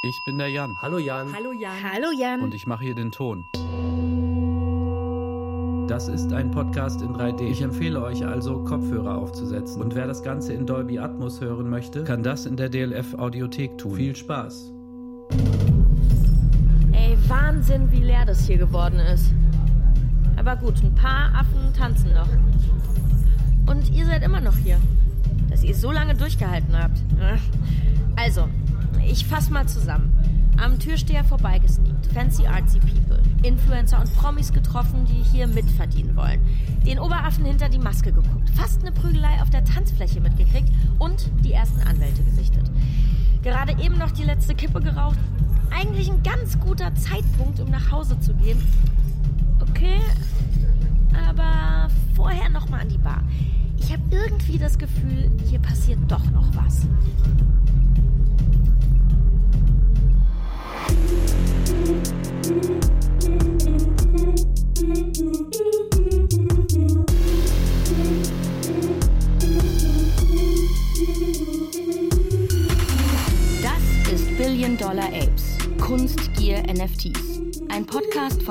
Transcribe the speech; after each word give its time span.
Ich 0.00 0.22
bin 0.22 0.38
der 0.38 0.46
Jan. 0.46 0.80
Hallo 0.80 0.98
Jan. 0.98 1.34
Hallo 1.34 1.50
Jan. 1.50 1.72
Hallo 1.82 2.12
Jan. 2.16 2.40
Und 2.40 2.54
ich 2.54 2.68
mache 2.68 2.84
hier 2.84 2.94
den 2.94 3.10
Ton. 3.10 3.46
Das 5.88 6.06
ist 6.06 6.32
ein 6.32 6.52
Podcast 6.52 7.02
in 7.02 7.16
3D. 7.16 7.42
Ich 7.50 7.62
empfehle 7.62 8.00
euch 8.00 8.24
also, 8.24 8.62
Kopfhörer 8.62 9.18
aufzusetzen. 9.18 9.82
Und 9.82 9.96
wer 9.96 10.06
das 10.06 10.22
Ganze 10.22 10.52
in 10.52 10.66
Dolby 10.66 11.00
Atmos 11.00 11.40
hören 11.40 11.68
möchte, 11.68 12.04
kann 12.04 12.22
das 12.22 12.46
in 12.46 12.56
der 12.56 12.68
DLF 12.68 13.14
Audiothek 13.14 13.76
tun. 13.76 13.96
Viel 13.96 14.14
Spaß. 14.14 14.72
Ey, 16.92 17.18
Wahnsinn, 17.26 17.90
wie 17.90 18.04
leer 18.04 18.24
das 18.24 18.46
hier 18.46 18.58
geworden 18.58 19.00
ist. 19.00 19.32
Aber 20.36 20.54
gut, 20.54 20.80
ein 20.84 20.94
paar 20.94 21.34
Affen 21.34 21.74
tanzen 21.76 22.12
noch. 22.14 22.28
Und 23.66 23.90
ihr 23.90 24.06
seid 24.06 24.22
immer 24.22 24.40
noch 24.40 24.56
hier. 24.58 24.78
Dass 25.50 25.64
ihr 25.64 25.74
so 25.74 25.90
lange 25.90 26.14
durchgehalten 26.14 26.78
habt. 26.80 27.02
Also, 28.14 28.48
ich 29.10 29.26
fass 29.26 29.50
mal 29.50 29.66
zusammen. 29.66 30.12
Am 30.62 30.78
Türsteher 30.78 31.24
vorbeigesneakt, 31.24 32.06
fancy 32.12 32.46
artsy 32.46 32.80
people, 32.80 33.22
Influencer 33.42 34.00
und 34.00 34.12
Promis 34.16 34.52
getroffen, 34.52 35.04
die 35.04 35.22
hier 35.22 35.46
mitverdienen 35.46 36.16
wollen. 36.16 36.40
Den 36.84 36.98
Oberaffen 36.98 37.44
hinter 37.44 37.68
die 37.68 37.78
Maske 37.78 38.12
geguckt, 38.12 38.50
fast 38.54 38.80
eine 38.80 38.92
Prügelei 38.92 39.40
auf 39.40 39.50
der 39.50 39.64
Tanzfläche 39.64 40.20
mitgekriegt 40.20 40.68
und 40.98 41.30
die 41.44 41.52
ersten 41.52 41.80
Anwälte 41.82 42.22
gesichtet. 42.24 42.68
Gerade 43.42 43.72
eben 43.80 43.98
noch 43.98 44.10
die 44.10 44.24
letzte 44.24 44.54
Kippe 44.54 44.80
geraucht. 44.80 45.18
Eigentlich 45.70 46.10
ein 46.10 46.22
ganz 46.22 46.58
guter 46.58 46.92
Zeitpunkt, 46.96 47.60
um 47.60 47.70
nach 47.70 47.92
Hause 47.92 48.18
zu 48.18 48.34
gehen. 48.34 48.60
Okay, 49.60 50.00
aber 51.28 51.88
vorher 52.14 52.48
noch 52.48 52.68
mal 52.68 52.80
an 52.80 52.88
die 52.88 52.98
Bar. 52.98 53.22
Ich 53.78 53.92
habe 53.92 54.02
irgendwie 54.10 54.58
das 54.58 54.76
Gefühl, 54.76 55.30
hier 55.46 55.60
passiert 55.60 56.00
doch 56.08 56.24
noch 56.32 56.48
was. 56.56 56.86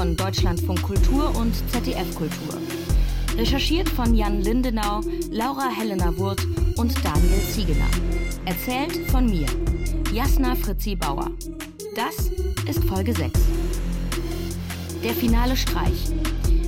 Von 0.07 0.15
Deutschlandfunk 0.15 0.81
Kultur 0.83 1.35
und 1.35 1.53
ZDF 1.69 2.15
Kultur. 2.15 2.61
Recherchiert 3.35 3.89
von 3.89 4.15
Jan 4.15 4.41
Lindenau, 4.41 5.01
Laura 5.31 5.67
Helena 5.67 6.17
Wurth 6.17 6.47
und 6.77 6.93
Daniel 7.03 7.41
Ziegener. 7.51 7.89
Erzählt 8.45 9.11
von 9.11 9.25
mir, 9.25 9.47
Jasna 10.13 10.55
Fritzi 10.55 10.95
Bauer. 10.95 11.29
Das 11.93 12.31
ist 12.69 12.85
Folge 12.85 13.13
6. 13.13 13.33
Der 15.03 15.13
finale 15.13 15.57
Streich. 15.57 16.05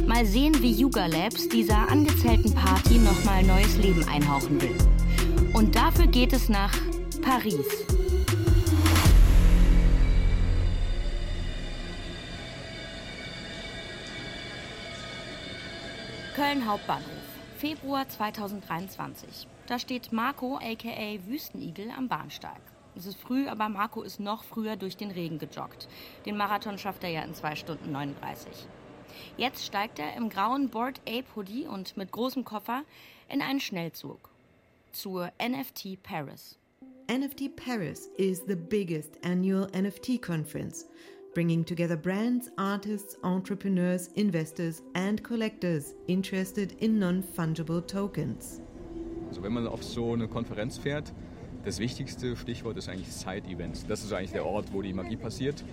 Mal 0.06 0.26
sehen, 0.26 0.62
wie 0.62 0.74
Yuga 0.74 1.06
Labs 1.06 1.48
dieser 1.48 1.90
angezählten 1.90 2.54
Party 2.54 2.96
nochmal 2.96 3.42
neues 3.44 3.78
Leben 3.78 4.06
einhauchen 4.10 4.62
will. 4.62 4.76
Und 5.54 5.76
dafür 5.76 6.08
geht 6.08 6.34
es 6.34 6.50
nach 6.50 6.74
Paris. 7.22 7.86
Köln 16.50 16.66
Hauptbahnhof. 16.68 17.06
Februar 17.60 18.10
2023. 18.10 19.48
Da 19.68 19.78
steht 19.78 20.12
Marco 20.12 20.56
aka 20.56 21.20
Wüstenigel 21.28 21.92
am 21.96 22.08
Bahnsteig. 22.08 22.60
Es 22.96 23.06
ist 23.06 23.20
früh, 23.20 23.48
aber 23.48 23.70
Marco 23.70 24.02
ist 24.02 24.20
noch 24.20 24.44
früher 24.44 24.76
durch 24.76 24.98
den 24.98 25.12
Regen 25.12 25.38
gejoggt. 25.38 25.88
Den 26.26 26.38
Marathon 26.38 26.80
schafft 26.80 27.04
er 27.04 27.12
ja 27.12 27.22
in 27.22 27.36
2 27.36 27.56
Stunden 27.56 27.92
39. 27.92 28.52
Jetzt 29.38 29.64
steigt 29.64 30.00
er 30.00 30.16
im 30.16 30.30
grauen 30.30 30.70
Board 30.70 31.00
Ape 31.08 31.28
Hoodie 31.36 31.68
und 31.68 31.96
mit 31.98 32.12
großem 32.12 32.46
Koffer 32.46 32.82
in 33.28 33.44
einen 33.44 33.60
Schnellzug 33.60 34.32
zur 34.92 35.32
NFT 35.40 36.02
Paris. 36.02 36.58
NFT 37.12 37.56
Paris 37.56 38.10
is 38.18 38.44
the 38.48 38.56
biggest 38.56 39.24
annual 39.24 39.68
NFT 39.80 40.20
conference, 40.20 40.88
bringing 41.40 41.64
together 41.64 41.96
brands, 41.96 42.52
artists, 42.58 43.16
entrepreneurs, 43.24 44.10
investors, 44.16 44.82
and 44.94 45.24
collectors 45.24 45.94
interested 46.10 46.74
in 46.82 47.00
non 47.00 47.24
fungible 47.24 47.82
tokens. 47.82 48.60
Also 49.30 49.42
wenn 49.42 49.54
man 49.54 49.66
auf 49.66 49.82
so 49.82 50.12
eine 50.12 50.28
Konferenz 50.28 50.78
fährt, 50.78 51.14
das 51.64 51.80
wichtigste 51.80 52.36
Stichwort 52.36 52.76
ist 52.76 52.90
eigentlich 52.90 53.14
Side-Events. 53.14 53.86
Das 53.88 54.04
ist 54.04 54.12
eigentlich 54.12 54.34
der 54.34 54.46
Ort, 54.46 54.74
wo 54.74 54.82
die 54.82 54.92
Magie 54.92 55.16
passiert. 55.16 55.64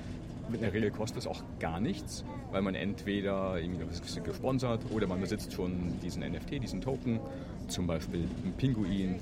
Mit 0.48 0.62
einer 0.62 0.72
Regel 0.72 0.92
kostet 0.92 1.22
es 1.22 1.26
auch 1.26 1.42
gar 1.58 1.80
nichts, 1.80 2.24
weil 2.52 2.62
man 2.62 2.76
entweder 2.76 3.60
irgendwie 3.60 3.86
gesponsert 4.22 4.82
oder 4.92 5.08
man 5.08 5.20
besitzt 5.20 5.52
schon 5.52 5.98
diesen 6.00 6.22
NFT, 6.22 6.62
diesen 6.62 6.80
Token, 6.80 7.18
zum 7.66 7.88
Beispiel 7.88 8.28
einen 8.44 8.52
Pinguin. 8.56 9.16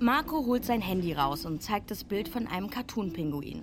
Marco 0.00 0.44
holt 0.46 0.64
sein 0.64 0.80
Handy 0.80 1.12
raus 1.12 1.46
und 1.46 1.62
zeigt 1.62 1.92
das 1.92 2.02
Bild 2.02 2.28
von 2.28 2.48
einem 2.48 2.70
Cartoon-Pinguin. 2.70 3.62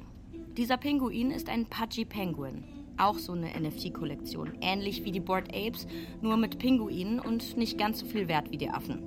Dieser 0.58 0.78
Pinguin 0.78 1.30
ist 1.30 1.50
ein 1.50 1.68
Pudgy 1.68 2.04
Penguin. 2.04 2.64
Auch 2.98 3.20
so 3.20 3.34
eine 3.34 3.52
NFT-Kollektion. 3.60 4.58
Ähnlich 4.60 5.06
wie 5.06 5.12
die 5.12 5.20
Bored 5.20 5.56
Apes, 5.56 5.86
nur 6.20 6.36
mit 6.36 6.58
Pinguinen 6.58 7.20
und 7.20 7.58
nicht 7.58 7.78
ganz 7.78 8.00
so 8.00 8.08
viel 8.08 8.28
wert 8.28 8.50
wie 8.50 8.58
die 8.58 8.72
Affen. 8.72 9.04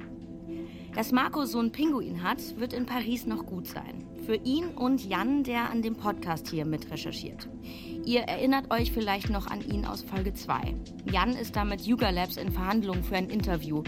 Dass 0.94 1.10
Marco 1.10 1.44
so 1.46 1.58
einen 1.58 1.72
Pinguin 1.72 2.22
hat, 2.22 2.60
wird 2.60 2.72
in 2.72 2.86
Paris 2.86 3.26
noch 3.26 3.46
gut 3.46 3.66
sein. 3.66 4.06
Für 4.26 4.36
ihn 4.36 4.68
und 4.68 5.04
Jan, 5.04 5.42
der 5.42 5.70
an 5.70 5.82
dem 5.82 5.96
Podcast 5.96 6.48
hier 6.48 6.64
mit 6.64 6.88
recherchiert. 6.88 7.48
Ihr 8.04 8.22
erinnert 8.22 8.70
euch 8.70 8.92
vielleicht 8.92 9.30
noch 9.30 9.46
an 9.46 9.60
ihn 9.60 9.84
aus 9.84 10.02
Folge 10.02 10.32
2. 10.32 10.74
Jan 11.10 11.34
ist 11.34 11.54
da 11.54 11.64
mit 11.64 11.82
Yuga 11.82 12.10
Labs 12.10 12.36
in 12.36 12.50
Verhandlungen 12.50 13.04
für 13.04 13.16
ein 13.16 13.28
Interview. 13.28 13.82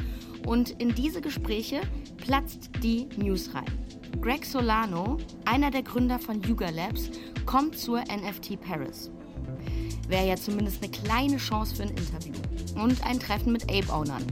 Und 0.47 0.71
in 0.71 0.95
diese 0.95 1.21
Gespräche 1.21 1.81
platzt 2.19 2.71
die 2.83 3.09
News 3.17 3.55
rein. 3.55 3.67
Greg 4.21 4.45
Solano, 4.45 5.17
einer 5.45 5.71
der 5.71 5.83
Gründer 5.83 6.19
von 6.19 6.43
Yuga 6.43 6.69
Labs, 6.71 7.11
kommt 7.47 7.79
zur 7.79 8.01
NFT 8.01 8.61
Paris. 8.61 9.11
Wäre 10.09 10.29
ja 10.29 10.37
zumindest 10.37 10.83
eine 10.83 10.93
kleine 10.93 11.39
Chance 11.39 11.77
für 11.77 11.83
ein 11.85 11.91
Interview. 11.91 12.35
Und 12.81 13.05
ein 13.07 13.19
Treffen 13.19 13.53
mit 13.53 13.65
Ape-Ownern. 13.65 14.25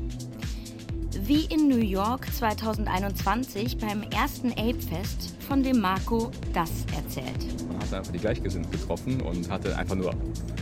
Wie 1.31 1.45
in 1.45 1.69
New 1.69 1.79
York 1.79 2.27
2021 2.35 3.79
beim 3.79 4.03
ersten 4.03 4.51
Ape-Fest, 4.51 5.33
von 5.47 5.63
dem 5.63 5.81
Marco 5.81 6.33
das 6.53 6.73
erzählt. 6.97 7.47
Man 7.69 7.79
hat 7.79 7.95
einfach 7.95 8.11
die 8.11 8.19
Gleichgesinnten 8.19 8.73
getroffen 8.73 9.21
und 9.21 9.49
hatte 9.49 9.79
einfach 9.79 9.95
nur, 9.95 10.13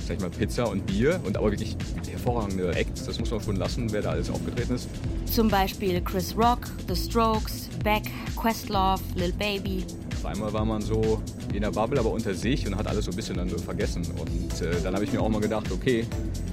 sag 0.07 0.17
ich 0.17 0.21
mal, 0.21 0.29
Pizza 0.29 0.69
und 0.69 0.85
Bier 0.85 1.23
und 1.25 1.39
aber 1.39 1.53
wirklich 1.53 1.75
hervorragende 2.07 2.77
Acts. 2.77 3.07
Das 3.07 3.19
muss 3.19 3.31
man 3.31 3.41
schon 3.41 3.57
lassen, 3.57 3.91
wer 3.93 4.03
da 4.03 4.11
alles 4.11 4.29
aufgetreten 4.29 4.75
ist. 4.75 4.91
Zum 5.25 5.49
Beispiel 5.49 6.03
Chris 6.03 6.37
Rock, 6.37 6.69
The 6.87 6.95
Strokes, 6.95 7.71
Beck, 7.83 8.03
Questlove, 8.37 9.01
Lil 9.15 9.33
Baby. 9.33 9.87
Auf 10.19 10.27
einmal 10.27 10.53
war 10.53 10.67
man 10.67 10.83
so 10.83 11.23
in 11.55 11.63
der 11.63 11.71
Bubble, 11.71 11.99
aber 11.99 12.11
unter 12.11 12.35
sich 12.35 12.67
und 12.67 12.77
hat 12.77 12.87
alles 12.87 13.07
so 13.07 13.11
ein 13.11 13.17
bisschen 13.17 13.39
dann 13.39 13.49
so 13.49 13.57
vergessen. 13.57 14.07
Und 14.19 14.61
äh, 14.61 14.79
dann 14.83 14.93
habe 14.95 15.05
ich 15.05 15.13
mir 15.15 15.23
auch 15.23 15.31
mal 15.31 15.41
gedacht, 15.41 15.73
okay, 15.73 16.05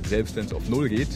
selbst 0.07 0.37
wenn 0.37 0.45
es 0.45 0.53
auf 0.53 0.69
Null 0.69 0.87
geht, 0.87 1.09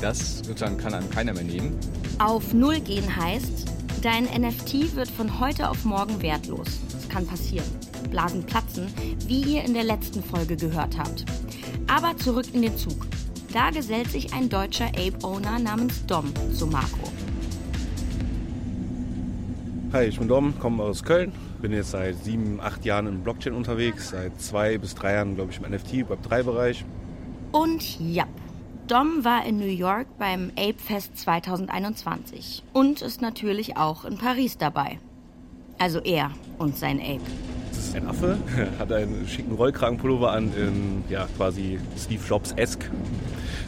das 0.00 0.38
sozusagen 0.38 0.76
kann 0.76 0.94
einem 0.94 1.10
keiner 1.10 1.34
mehr 1.34 1.42
nehmen. 1.42 1.76
Auf 2.18 2.54
Null 2.54 2.80
gehen 2.80 3.14
heißt, 3.14 3.66
dein 4.00 4.24
NFT 4.24 4.96
wird 4.96 5.08
von 5.08 5.38
heute 5.38 5.68
auf 5.68 5.84
morgen 5.84 6.22
wertlos. 6.22 6.80
Das 6.90 7.06
kann 7.10 7.26
passieren. 7.26 7.66
Blasen 8.10 8.42
platzen, 8.42 8.86
wie 9.26 9.42
ihr 9.42 9.64
in 9.64 9.74
der 9.74 9.84
letzten 9.84 10.22
Folge 10.22 10.56
gehört 10.56 10.96
habt. 10.96 11.26
Aber 11.88 12.16
zurück 12.16 12.46
in 12.54 12.62
den 12.62 12.74
Zug. 12.78 13.06
Da 13.52 13.68
gesellt 13.68 14.10
sich 14.10 14.32
ein 14.32 14.48
deutscher 14.48 14.86
Ape-Owner 14.86 15.58
namens 15.58 16.06
Dom 16.06 16.32
zu 16.54 16.66
Marco. 16.66 17.12
Hi, 19.92 20.04
ich 20.06 20.18
bin 20.18 20.28
Dom, 20.28 20.58
komme 20.58 20.84
aus 20.84 21.04
Köln. 21.04 21.32
Bin 21.60 21.72
jetzt 21.72 21.90
seit 21.90 22.24
sieben, 22.24 22.60
acht 22.62 22.86
Jahren 22.86 23.08
in 23.08 23.22
Blockchain 23.22 23.52
unterwegs. 23.52 24.08
Seit 24.08 24.40
zwei 24.40 24.78
bis 24.78 24.94
drei 24.94 25.12
Jahren, 25.12 25.34
glaube 25.34 25.52
ich, 25.52 25.58
im 25.58 25.70
NFT, 25.70 26.10
Web3-Bereich. 26.10 26.86
Und 27.52 28.00
ja, 28.00 28.24
Dom 28.88 29.24
war 29.24 29.44
in 29.44 29.58
New 29.58 29.64
York 29.64 30.06
beim 30.16 30.52
Ape 30.56 30.78
Fest 30.78 31.18
2021 31.18 32.62
und 32.72 33.02
ist 33.02 33.20
natürlich 33.20 33.76
auch 33.76 34.04
in 34.04 34.16
Paris 34.16 34.58
dabei. 34.58 35.00
Also 35.76 35.98
er 35.98 36.30
und 36.58 36.76
sein 36.76 37.00
Ape. 37.00 37.20
Das 37.70 37.78
ist 37.78 37.96
ein 37.96 38.06
Affe, 38.06 38.38
hat 38.78 38.92
einen 38.92 39.26
schicken 39.26 39.56
Rollkragenpullover 39.56 40.30
an, 40.30 40.52
in 40.54 41.02
ja, 41.08 41.26
quasi 41.36 41.80
Steve 41.98 42.22
Jobs-esk. 42.28 42.88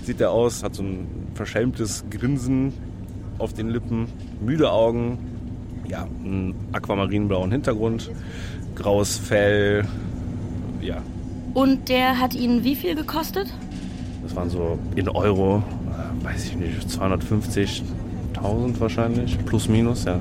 Sieht 0.04 0.20
er 0.20 0.30
aus, 0.30 0.62
hat 0.62 0.76
so 0.76 0.84
ein 0.84 1.08
verschämtes 1.34 2.04
Grinsen 2.10 2.72
auf 3.38 3.52
den 3.52 3.70
Lippen, 3.70 4.06
müde 4.40 4.70
Augen, 4.70 5.18
ja, 5.88 6.06
einen 6.24 6.54
aquamarinblauen 6.70 7.50
Hintergrund, 7.50 8.12
graues 8.76 9.18
Fell, 9.18 9.84
ja. 10.80 11.02
Und 11.54 11.88
der 11.88 12.20
hat 12.20 12.34
ihn 12.34 12.62
wie 12.62 12.76
viel 12.76 12.94
gekostet? 12.94 13.52
Das 14.28 14.36
waren 14.36 14.50
so 14.50 14.78
in 14.94 15.08
Euro, 15.08 15.62
weiß 16.22 16.44
ich 16.44 16.56
nicht, 16.56 16.86
250.000 16.86 18.78
wahrscheinlich, 18.78 19.38
plus 19.46 19.68
minus, 19.68 20.04
ja. 20.04 20.18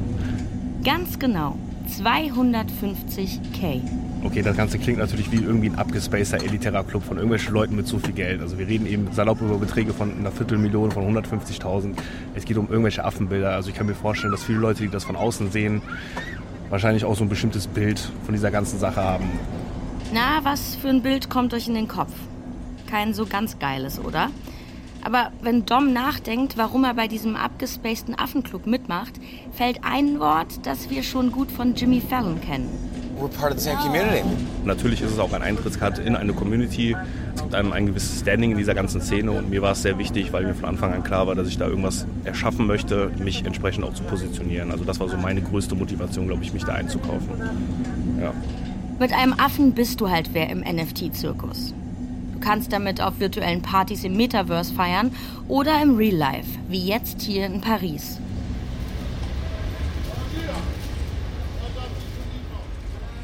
Ganz 0.81 1.19
genau. 1.19 1.57
250k. 1.89 3.81
Okay, 4.23 4.41
das 4.41 4.55
Ganze 4.55 4.79
klingt 4.79 4.99
natürlich 4.99 5.29
wie 5.31 5.43
irgendwie 5.43 5.69
ein 5.69 5.77
abgespaceter 5.77 6.41
elitärer 6.43 6.85
Club 6.85 7.03
von 7.03 7.17
irgendwelchen 7.17 7.53
Leuten 7.53 7.75
mit 7.75 7.85
so 7.85 7.99
viel 7.99 8.13
Geld. 8.13 8.41
Also 8.41 8.57
wir 8.57 8.67
reden 8.67 8.87
eben 8.87 9.09
salopp 9.11 9.41
über 9.41 9.57
Beträge 9.57 9.93
von 9.93 10.11
einer 10.17 10.31
Viertelmillion, 10.31 10.91
von 10.91 11.03
150.000. 11.03 11.93
Es 12.33 12.45
geht 12.45 12.57
um 12.57 12.69
irgendwelche 12.69 13.03
Affenbilder. 13.03 13.51
Also 13.51 13.69
ich 13.69 13.75
kann 13.75 13.87
mir 13.87 13.95
vorstellen, 13.95 14.31
dass 14.31 14.43
viele 14.43 14.59
Leute, 14.59 14.83
die 14.83 14.89
das 14.89 15.03
von 15.03 15.17
außen 15.17 15.51
sehen, 15.51 15.81
wahrscheinlich 16.69 17.03
auch 17.03 17.15
so 17.15 17.23
ein 17.23 17.29
bestimmtes 17.29 17.67
Bild 17.67 17.99
von 18.23 18.33
dieser 18.33 18.51
ganzen 18.51 18.79
Sache 18.79 19.03
haben. 19.03 19.25
Na, 20.13 20.39
was 20.43 20.75
für 20.75 20.87
ein 20.87 21.01
Bild 21.01 21.29
kommt 21.29 21.53
euch 21.53 21.67
in 21.67 21.73
den 21.73 21.89
Kopf? 21.89 22.13
Kein 22.89 23.13
so 23.13 23.25
ganz 23.25 23.59
geiles, 23.59 23.99
oder? 23.99 24.29
Aber 25.03 25.31
wenn 25.41 25.65
Dom 25.65 25.93
nachdenkt, 25.93 26.57
warum 26.57 26.83
er 26.83 26.93
bei 26.93 27.07
diesem 27.07 27.35
abgespaceden 27.35 28.17
Affenclub 28.17 28.65
mitmacht, 28.65 29.13
fällt 29.53 29.79
ein 29.83 30.19
Wort, 30.19 30.65
das 30.65 30.89
wir 30.89 31.03
schon 31.03 31.31
gut 31.31 31.51
von 31.51 31.75
Jimmy 31.75 32.01
Fallon 32.01 32.41
kennen. 32.41 32.69
We're 33.19 33.29
part 33.29 33.51
of 33.53 33.59
the 33.59 33.69
same 33.69 33.77
community. 33.79 34.21
Natürlich 34.63 35.01
ist 35.01 35.11
es 35.11 35.19
auch 35.19 35.33
ein 35.33 35.41
Eintrittskarte 35.41 36.01
in 36.03 36.15
eine 36.15 36.33
Community. 36.33 36.95
Es 37.33 37.41
gibt 37.41 37.55
einem 37.55 37.73
ein 37.73 37.87
gewisses 37.87 38.19
Standing 38.19 38.51
in 38.51 38.57
dieser 38.57 38.75
ganzen 38.75 39.01
Szene 39.01 39.31
und 39.31 39.49
mir 39.49 39.61
war 39.61 39.71
es 39.71 39.81
sehr 39.81 39.97
wichtig, 39.97 40.33
weil 40.33 40.45
mir 40.45 40.53
von 40.53 40.65
Anfang 40.65 40.93
an 40.93 41.03
klar 41.03 41.25
war, 41.25 41.33
dass 41.33 41.47
ich 41.47 41.57
da 41.57 41.67
irgendwas 41.67 42.05
erschaffen 42.25 42.67
möchte, 42.67 43.11
mich 43.17 43.43
entsprechend 43.45 43.85
auch 43.85 43.93
zu 43.93 44.03
positionieren. 44.03 44.71
Also 44.71 44.83
das 44.83 44.99
war 44.99 45.09
so 45.09 45.17
meine 45.17 45.41
größte 45.41 45.73
Motivation, 45.73 46.27
glaube 46.27 46.43
ich, 46.43 46.53
mich 46.53 46.63
da 46.63 46.73
einzukaufen. 46.73 47.29
Ja. 48.21 48.33
Mit 48.99 49.13
einem 49.13 49.33
Affen 49.33 49.73
bist 49.73 49.99
du 50.01 50.09
halt 50.09 50.31
wer 50.33 50.49
im 50.49 50.59
NFT-Zirkus. 50.59 51.73
Du 52.37 52.43
kannst 52.43 52.71
damit 52.71 53.01
auf 53.01 53.19
virtuellen 53.19 53.63
Partys 53.63 54.03
im 54.03 54.15
Metaverse 54.15 54.71
feiern 54.71 55.11
oder 55.47 55.81
im 55.81 55.95
Real 55.95 56.15
Life, 56.15 56.59
wie 56.67 56.85
jetzt 56.85 57.23
hier 57.23 57.47
in 57.47 57.61
Paris. 57.61 58.19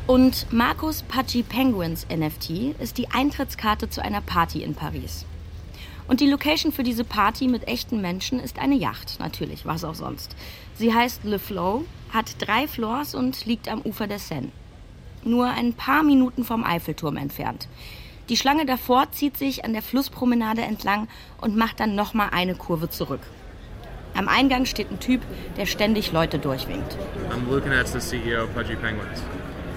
Und 0.08 0.52
Markus 0.52 1.04
Pudgy 1.04 1.44
Penguins 1.44 2.08
NFT 2.10 2.76
ist 2.80 2.98
die 2.98 3.12
Eintrittskarte 3.12 3.88
zu 3.88 4.04
einer 4.04 4.22
Party 4.22 4.64
in 4.64 4.74
Paris. 4.74 5.28
Und 6.08 6.20
die 6.20 6.28
Location 6.28 6.72
für 6.72 6.84
diese 6.84 7.04
Party 7.04 7.48
mit 7.48 7.68
echten 7.68 8.02
Menschen 8.02 8.40
ist 8.40 8.58
eine 8.58 8.76
Yacht, 8.76 9.20
natürlich, 9.20 9.64
was 9.64 9.84
auch 9.84 9.96
sonst. 9.96 10.36
Sie 10.74 10.92
heißt 10.92 11.24
Le 11.24 11.38
Flow, 11.38 11.86
hat 12.12 12.34
drei 12.40 12.68
Floors 12.68 13.14
und 13.14 13.46
liegt 13.46 13.70
am 13.70 13.84
Ufer 13.84 14.08
der 14.08 14.18
Seine. 14.18 14.50
Nur 15.24 15.52
ein 15.52 15.74
paar 15.74 16.02
Minuten 16.02 16.44
vom 16.44 16.64
Eiffelturm 16.64 17.18
entfernt. 17.18 17.68
Die 18.30 18.38
Schlange 18.38 18.66
davor 18.66 19.12
zieht 19.12 19.38
sich 19.38 19.66
an 19.66 19.74
der 19.74 19.82
Flusspromenade 19.82 20.62
entlang 20.62 21.08
und 21.42 21.58
macht 21.58 21.80
dann 21.80 21.96
nochmal 21.96 22.30
eine 22.32 22.56
Kurve 22.56 22.90
zurück. 22.90 23.22
Am 24.16 24.28
Eingang 24.28 24.66
steht 24.66 24.92
ein 24.92 25.00
Typ, 25.00 25.22
der 25.58 25.66
ständig 25.66 26.12
Leute 26.12 26.40
durchwinkt. 26.40 26.98
I'm 27.30 27.52
and 27.52 27.72
that's 27.72 27.92
the 27.92 28.00
CEO 28.00 28.44
of 28.44 28.54
Pudgy 28.54 28.76
Penguins. 28.76 29.22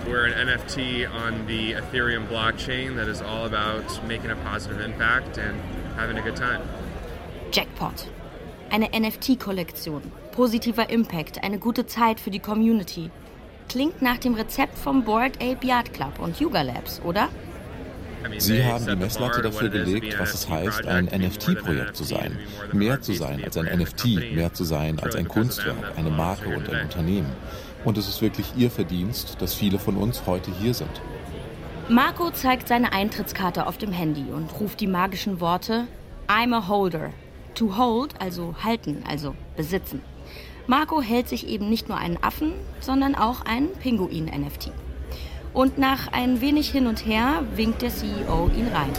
We're 0.07 0.27
an 0.27 0.49
NFT 0.49 1.09
on 1.09 1.47
the 1.49 1.75
Ethereum 1.75 2.29
blockchain 2.29 2.95
that 2.97 3.09
is 3.09 3.21
all 3.21 3.47
about 3.47 3.83
making 4.07 4.31
a 4.31 4.37
positive 4.37 4.81
impact 4.81 5.39
and 5.39 5.57
having 5.97 6.17
a 6.19 6.23
good 6.23 6.37
time. 6.37 6.61
Jackpot. 7.51 8.07
Eine 8.71 8.89
NFT-Kollektion. 8.91 10.03
Positiver 10.33 10.91
Impact, 10.91 11.43
eine 11.43 11.59
gute 11.59 11.87
Zeit 11.87 12.21
für 12.21 12.31
die 12.31 12.41
Community. 12.41 13.11
Klingt 13.69 14.03
nach 14.03 14.19
dem 14.19 14.35
Rezept 14.35 14.79
vom 14.79 15.03
Board 15.03 15.43
Ape 15.43 15.67
Yacht 15.67 15.93
Club 15.95 16.21
und 16.21 16.39
Yuga 16.39 16.63
Labs, 16.63 17.01
oder? 17.03 17.29
Sie 18.39 18.65
haben 18.65 18.87
die 18.87 18.97
Messlatte 18.97 19.43
dafür 19.43 19.69
gelegt, 19.69 20.19
was 20.19 20.35
es 20.35 20.49
heißt, 20.49 20.87
ein 20.87 21.07
NFT-Projekt 21.07 21.97
zu 21.97 22.05
sein. 22.05 22.39
Mehr 22.73 23.01
zu 23.01 23.13
sein 23.13 23.43
als 23.45 23.57
ein 23.57 23.67
NFT, 23.67 24.35
mehr 24.35 24.53
zu 24.53 24.65
sein 24.65 24.99
als 25.01 25.15
ein 25.17 25.29
Kunstwerk, 25.29 25.97
eine 25.97 26.11
Marke 26.11 26.49
und 26.49 26.69
ein 26.69 26.83
Unternehmen. 26.83 27.33
Und 27.85 27.99
es 27.99 28.09
ist 28.09 28.23
wirklich 28.23 28.53
Ihr 28.57 28.71
Verdienst, 28.71 29.41
dass 29.41 29.55
viele 29.55 29.79
von 29.79 29.97
uns 29.97 30.27
heute 30.27 30.51
hier 30.61 30.75
sind. 30.75 31.01
Marco 31.89 32.31
zeigt 32.31 32.69
seine 32.69 32.93
Eintrittskarte 32.93 33.67
auf 33.67 33.79
dem 33.79 33.93
Handy 33.93 34.25
und 34.33 34.59
ruft 34.61 34.81
die 34.81 34.89
magischen 34.89 35.41
Worte 35.41 35.87
I'm 36.27 36.55
a 36.55 36.67
holder. 36.67 37.11
To 37.55 37.77
hold, 37.77 38.21
also 38.21 38.55
halten, 38.63 39.05
also 39.09 39.35
besitzen. 39.57 40.03
Marco 40.67 41.01
hält 41.01 41.29
sich 41.29 41.47
eben 41.47 41.71
nicht 41.71 41.89
nur 41.89 41.97
einen 41.97 42.23
Affen, 42.23 42.53
sondern 42.81 43.15
auch 43.15 43.43
einen 43.43 43.73
Pinguin-NFT. 43.75 44.73
Und 45.57 45.79
nach 45.79 46.13
ein 46.13 46.43
wenig 46.43 46.69
hin 46.69 46.87
und 46.87 47.07
her 47.07 47.43
winkt 47.55 47.81
der 47.81 47.89
CEO 47.89 48.51
ihn 48.55 48.69
rein. 48.75 48.91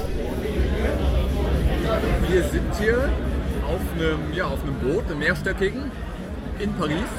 Wir 2.28 2.42
sind 2.46 2.76
hier 2.80 3.10
auf 3.68 3.80
einem, 3.94 4.34
ja, 4.34 4.48
auf 4.48 4.64
einem 4.64 4.74
Boot, 4.80 5.06
einem 5.06 5.20
mehrstöckigen, 5.20 5.92
in 6.58 6.74
Paris. 6.74 7.12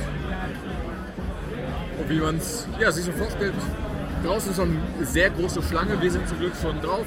Und 2.00 2.10
wie 2.10 2.18
man 2.18 2.38
es 2.38 2.66
ja, 2.80 2.90
sich 2.90 3.04
so 3.04 3.12
vorstellt, 3.12 3.54
draußen 4.24 4.50
ist 4.50 4.56
so 4.56 4.62
eine 4.62 4.76
sehr 5.02 5.30
große 5.30 5.62
Schlange. 5.62 6.02
Wir 6.02 6.10
sind 6.10 6.28
zum 6.28 6.40
Glück 6.40 6.54
schon 6.60 6.80
drauf. 6.80 7.06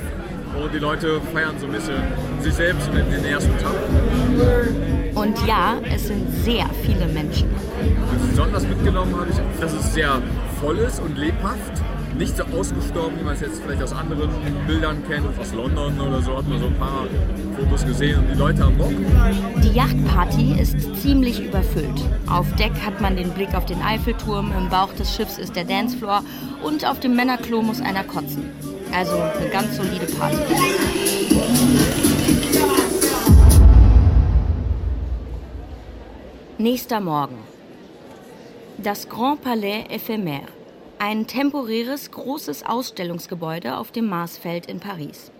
Und 0.58 0.74
die 0.74 0.80
Leute 0.80 1.20
feiern 1.34 1.60
so 1.60 1.66
ein 1.66 1.74
bisschen 1.74 2.02
sich 2.40 2.54
selbst 2.54 2.88
in 2.88 3.12
den 3.12 3.26
ersten 3.26 3.58
Tag. 3.58 3.76
Und 5.16 5.38
ja, 5.46 5.82
es 5.94 6.08
sind 6.08 6.34
sehr 6.46 6.70
viele 6.82 7.08
Menschen. 7.08 7.50
Besonders 8.30 8.66
mitgenommen 8.66 9.14
habe 9.20 9.32
ich, 9.32 9.60
dass 9.60 9.74
es 9.74 9.94
sehr 9.94 10.22
voll 10.62 10.78
ist 10.78 11.02
und 11.02 11.18
lebhaft. 11.18 11.74
Nicht 12.18 12.38
so 12.38 12.44
ausgestorben, 12.44 13.20
wie 13.20 13.24
man 13.24 13.34
es 13.34 13.42
jetzt 13.42 13.62
vielleicht 13.62 13.82
aus 13.82 13.94
anderen 13.94 14.30
Bildern 14.68 15.04
kennt, 15.08 15.26
aus 15.40 15.54
London 15.54 16.00
oder 16.00 16.22
so, 16.22 16.38
hat 16.38 16.48
man 16.48 16.60
so 16.60 16.68
ein 16.68 16.76
paar 16.76 17.06
Fotos 17.58 17.86
gesehen 17.86 18.20
und 18.20 18.28
die 18.30 18.38
Leute 18.38 18.64
haben 18.64 18.78
Bock. 18.78 18.92
Die 19.64 19.70
Yachtparty 19.70 20.60
ist 20.60 20.96
ziemlich 21.02 21.44
überfüllt. 21.44 22.02
Auf 22.30 22.46
Deck 22.56 22.74
hat 22.86 23.02
man 23.02 23.16
den 23.16 23.32
Blick 23.32 23.56
auf 23.56 23.66
den 23.66 23.82
Eiffelturm, 23.82 24.52
im 24.58 24.70
Bauch 24.70 24.94
des 24.94 25.16
Schiffs 25.16 25.38
ist 25.38 25.56
der 25.56 25.64
Dancefloor 25.64 26.24
und 26.64 26.86
auf 26.86 27.00
dem 27.00 27.16
Männerklo 27.16 27.62
muss 27.62 27.82
einer 27.82 28.04
kotzen. 28.04 28.52
Also 28.94 29.14
eine 29.14 29.50
ganz 29.50 29.78
solide 29.78 30.06
Party. 30.06 30.38
Nächster 36.58 37.00
Morgen. 37.00 37.38
Das 38.78 39.10
Grand 39.10 39.42
Palais 39.42 39.86
Éphémère. 39.90 40.61
Ein 41.04 41.26
temporäres, 41.26 42.12
großes 42.12 42.64
Ausstellungsgebäude 42.64 43.76
auf 43.76 43.92
dem 43.92 44.08
Marsfeld 44.08 44.68
in 44.68 44.80
Paris. 44.80 45.32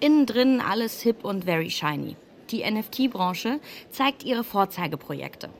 Innen 0.00 0.26
drin 0.26 0.60
alles 0.60 1.00
hip 1.02 1.24
und 1.24 1.44
very 1.44 1.70
shiny. 1.70 2.16
Die 2.50 2.68
NFT-Branche 2.68 3.60
zeigt 3.90 4.24
ihre 4.24 4.42
Vorzeigeprojekte. 4.42 5.50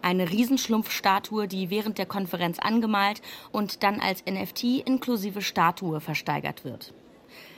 Eine 0.00 0.30
Riesenschlumpfstatue, 0.30 1.48
die 1.48 1.70
während 1.70 1.98
der 1.98 2.06
Konferenz 2.06 2.60
angemalt 2.60 3.20
und 3.50 3.82
dann 3.82 3.98
als 3.98 4.22
NFT 4.30 4.86
inklusive 4.86 5.42
Statue 5.42 6.00
versteigert 6.00 6.64
wird. 6.64 6.94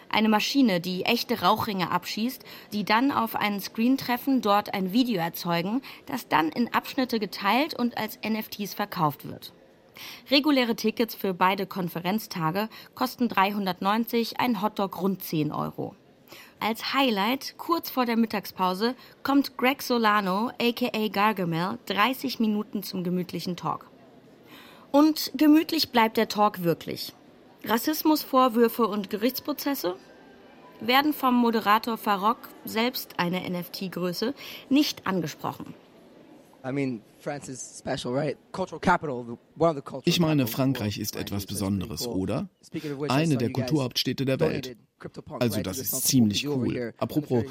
Eine 0.09 0.31
Maschine, 0.31 0.81
die 0.81 1.05
echte 1.05 1.43
Rauchringe 1.43 1.91
abschießt, 1.91 2.43
die 2.73 2.87
dann 2.87 3.13
auf 3.13 3.37
einen 3.37 3.61
Screen 3.61 3.99
treffen, 3.99 4.41
dort 4.41 4.73
ein 4.73 4.95
Video 4.95 5.21
erzeugen, 5.21 5.83
das 6.07 6.29
dann 6.29 6.49
in 6.49 6.73
Abschnitte 6.73 7.19
geteilt 7.21 7.75
und 7.75 7.99
als 7.99 8.19
NFTs 8.27 8.73
verkauft 8.73 9.29
wird. 9.29 9.53
Reguläre 10.31 10.77
Tickets 10.77 11.15
für 11.15 11.35
beide 11.35 11.67
Konferenztage 11.67 12.69
kosten 12.95 13.29
390, 13.29 14.41
ein 14.41 14.63
Hotdog 14.63 15.01
rund 15.01 15.23
10 15.23 15.53
Euro. 15.53 15.95
Als 16.61 16.93
Highlight, 16.93 17.55
kurz 17.57 17.89
vor 17.89 18.05
der 18.05 18.17
Mittagspause, 18.17 18.95
kommt 19.23 19.57
Greg 19.57 19.83
Solano, 19.83 20.51
aka 20.61 21.09
Gargamel, 21.09 21.79
30 21.87 22.39
Minuten 22.39 22.83
zum 22.83 23.03
gemütlichen 23.03 23.57
Talk. 23.57 23.87
Und 24.93 25.33
gemütlich 25.35 25.91
bleibt 25.91 26.17
der 26.17 26.29
Talk 26.29 26.63
wirklich. 26.63 27.15
Rassismusvorwürfe 27.65 28.87
und 28.87 29.11
Gerichtsprozesse 29.11 29.97
werden 30.81 31.13
vom 31.13 31.35
Moderator 31.35 31.97
Farok, 31.97 32.49
selbst 32.65 33.19
eine 33.19 33.41
NFT-Größe, 33.49 34.35
nicht 34.69 35.07
angesprochen. 35.07 35.75
Ich 40.05 40.21
meine, 40.21 40.47
Frankreich 40.47 40.99
ist 40.99 41.17
etwas 41.17 41.47
Besonderes, 41.47 42.07
oder? 42.07 42.49
Eine 43.09 43.37
der 43.37 43.53
Kulturhauptstädte 43.53 44.25
der 44.25 44.41
Welt. 44.41 44.77
Also 45.39 45.63
das 45.63 45.79
ist 45.79 46.03
ziemlich 46.07 46.47
cool. 46.47 46.93
Apropos, 46.99 47.45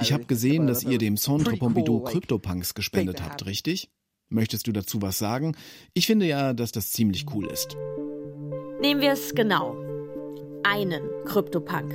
ich 0.00 0.12
habe 0.12 0.24
gesehen, 0.24 0.66
dass 0.66 0.84
ihr 0.84 0.98
dem 0.98 1.16
Centre 1.16 1.56
Pompidou 1.56 2.00
CryptoPunks 2.00 2.74
gespendet 2.74 3.22
habt, 3.22 3.46
richtig? 3.46 3.90
Möchtest 4.28 4.66
du 4.66 4.72
dazu 4.72 5.02
was 5.02 5.18
sagen? 5.18 5.56
Ich 5.92 6.06
finde 6.06 6.26
ja, 6.26 6.52
dass 6.52 6.70
das 6.72 6.92
ziemlich 6.92 7.26
cool 7.34 7.46
ist. 7.46 7.76
Nehmen 8.80 9.00
wir 9.00 9.12
es 9.12 9.34
genau. 9.34 9.76
Einen 10.62 11.02
CryptoPunk. 11.24 11.92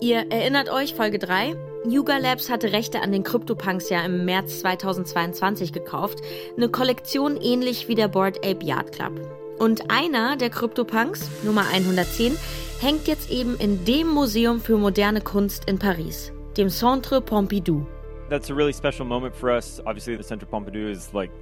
Ihr 0.00 0.30
erinnert 0.30 0.68
euch, 0.68 0.94
Folge 0.94 1.18
3? 1.18 1.71
Yuga 1.84 2.16
Labs 2.18 2.48
hatte 2.48 2.72
Rechte 2.72 3.00
an 3.00 3.10
den 3.10 3.24
CryptoPunks 3.24 3.90
ja 3.90 4.04
im 4.04 4.24
März 4.24 4.60
2022 4.60 5.72
gekauft. 5.72 6.20
Eine 6.56 6.68
Kollektion 6.68 7.36
ähnlich 7.36 7.88
wie 7.88 7.96
der 7.96 8.06
Board 8.06 8.38
Ape 8.46 8.64
Yard 8.64 8.92
Club. 8.92 9.20
Und 9.58 9.90
einer 9.90 10.36
der 10.36 10.50
CryptoPunks, 10.50 11.28
Nummer 11.42 11.64
110, 11.72 12.38
hängt 12.80 13.08
jetzt 13.08 13.32
eben 13.32 13.56
in 13.56 13.84
dem 13.84 14.06
Museum 14.06 14.60
für 14.60 14.76
moderne 14.76 15.20
Kunst 15.20 15.68
in 15.68 15.76
Paris, 15.76 16.32
dem 16.56 16.68
Centre 16.68 17.20
Pompidou. 17.20 17.84
That's 18.30 18.48
a 18.48 18.54
really 18.54 18.72
special 18.72 19.04
moment 19.04 19.34
for 19.34 19.50
us. 19.50 19.80
Obviously, 19.84 20.16
the 20.16 20.22
Centre 20.22 20.46
Pompidou 20.46 20.88
is 20.88 21.12
like, 21.12 21.32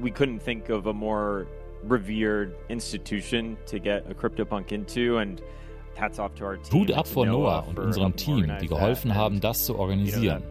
we 0.00 0.12
couldn't 0.12 0.40
think 0.40 0.70
of 0.70 0.86
a 0.86 0.92
more 0.92 1.48
revered 1.82 2.54
institution 2.68 3.56
to 3.66 3.80
get 3.80 4.08
a 4.08 4.14
CryptoPunk 4.14 4.70
into 4.70 5.18
and 5.18 5.42
Hut 6.72 6.92
ab 6.92 7.06
vor 7.06 7.26
Noah 7.26 7.66
und 7.68 7.78
unserem 7.78 8.16
Team, 8.16 8.52
die 8.60 8.66
geholfen 8.66 9.14
haben, 9.14 9.40
das 9.40 9.64
zu 9.64 9.78
organisieren. 9.78 10.42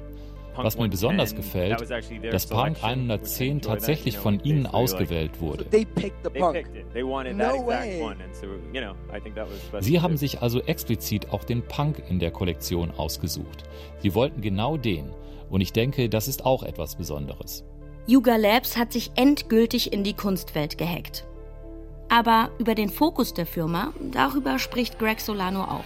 Was 0.56 0.78
mir 0.78 0.88
besonders 0.88 1.36
gefällt, 1.36 1.84
dass 2.32 2.48
Punk 2.48 2.78
110 2.82 3.62
tatsächlich 3.62 4.18
von 4.18 4.40
ihnen 4.40 4.66
ausgewählt 4.66 5.42
wurde. 5.42 5.66
Sie 9.82 10.02
haben 10.02 10.18
sich 10.18 10.42
also 10.42 10.62
explizit 10.62 11.30
auch 11.32 11.44
den 11.44 11.62
Punk 11.64 12.02
in 12.10 12.20
der 12.20 12.32
Kollektion 12.32 12.92
ausgesucht. 12.92 13.64
Sie 14.00 14.16
wollten 14.16 14.42
genau 14.42 14.78
den. 14.78 15.12
Und 15.50 15.62
ich 15.62 15.74
denke, 15.74 16.10
das 16.10 16.28
ist 16.28 16.46
auch 16.46 16.64
etwas 16.64 16.96
Besonderes. 16.96 17.66
Yuga 18.08 18.36
Labs 18.36 18.78
hat 18.78 18.94
sich 18.94 19.12
endgültig 19.16 19.92
in 19.92 20.04
die 20.04 20.14
Kunstwelt 20.14 20.78
gehackt. 20.78 21.26
Aber 22.16 22.50
über 22.60 22.76
den 22.76 22.90
Fokus 22.90 23.34
der 23.34 23.46
Firma, 23.46 23.92
darüber 24.00 24.58
spricht 24.58 25.00
Greg 25.00 25.20
Solano 25.20 25.66
auch. 25.66 25.84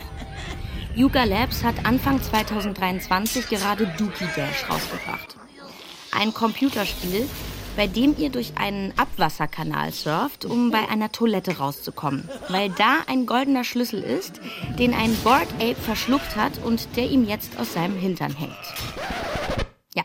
Yuga 0.96 1.24
Labs 1.24 1.64
hat 1.64 1.88
Anfang 1.88 2.22
2023 2.22 3.48
gerade 3.48 3.88
Dookie 3.98 4.30
Dash 4.36 4.70
rausgebracht. 4.70 5.38
Ein 6.12 6.32
Computerspiel, 6.32 7.28
bei 7.76 7.88
dem 7.88 8.16
ihr 8.16 8.30
durch 8.30 8.60
einen 8.60 8.94
Abwasserkanal 8.96 9.92
surft, 9.92 10.46
um 10.46 10.70
bei 10.70 10.88
einer 10.88 11.12
Toilette 11.12 11.58
rauszukommen. 11.58 12.30
Weil 12.48 12.70
da 12.70 13.00
ein 13.08 13.26
goldener 13.26 13.64
Schlüssel 13.64 14.04
ist, 14.04 14.40
den 14.78 14.94
ein 14.94 15.16
Board 15.24 15.52
Ape 15.56 15.82
verschluckt 15.82 16.36
hat 16.36 16.60
und 16.64 16.96
der 16.96 17.10
ihm 17.10 17.28
jetzt 17.28 17.58
aus 17.58 17.74
seinem 17.74 17.98
Hintern 17.98 18.36
hängt. 18.36 18.54
Ja, 19.96 20.04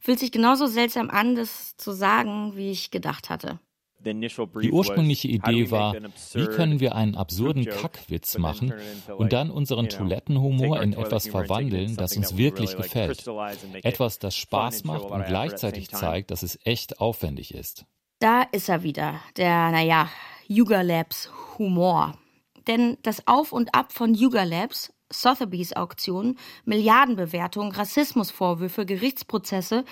fühlt 0.00 0.20
sich 0.20 0.32
genauso 0.32 0.66
seltsam 0.68 1.10
an, 1.10 1.34
das 1.34 1.76
zu 1.76 1.92
sagen, 1.92 2.56
wie 2.56 2.70
ich 2.70 2.90
gedacht 2.90 3.28
hatte. 3.28 3.60
Die 4.62 4.72
ursprüngliche 4.72 5.28
Idee 5.28 5.70
war, 5.70 5.94
wie 6.34 6.46
können 6.46 6.80
wir 6.80 6.94
einen 6.94 7.14
absurden 7.14 7.64
Kackwitz 7.64 8.38
machen 8.38 8.72
und 9.16 9.32
dann 9.32 9.50
unseren 9.50 9.88
Toilettenhumor 9.88 10.82
in 10.82 10.92
etwas 10.92 11.28
verwandeln, 11.28 11.96
das 11.96 12.16
uns 12.16 12.36
wirklich 12.36 12.76
gefällt. 12.76 13.24
Etwas, 13.82 14.18
das 14.18 14.36
Spaß 14.36 14.84
macht 14.84 15.10
und 15.10 15.24
gleichzeitig 15.26 15.90
zeigt, 15.90 16.30
dass 16.30 16.42
es 16.42 16.58
echt 16.64 17.00
aufwendig 17.00 17.54
ist. 17.54 17.84
Da 18.20 18.42
ist 18.42 18.68
er 18.68 18.82
wieder, 18.82 19.20
der, 19.36 19.70
naja, 19.70 20.08
Yuga 20.48 20.82
Labs 20.82 21.30
Humor. 21.58 22.14
Denn 22.66 22.98
das 23.02 23.26
Auf 23.26 23.52
und 23.52 23.74
Ab 23.74 23.92
von 23.92 24.14
Yuga 24.14 24.42
Labs, 24.42 24.92
Sotheby's 25.10 25.74
Auktion, 25.74 26.36
Milliardenbewertung, 26.64 27.72
Rassismusvorwürfe, 27.72 28.84
Gerichtsprozesse 28.84 29.84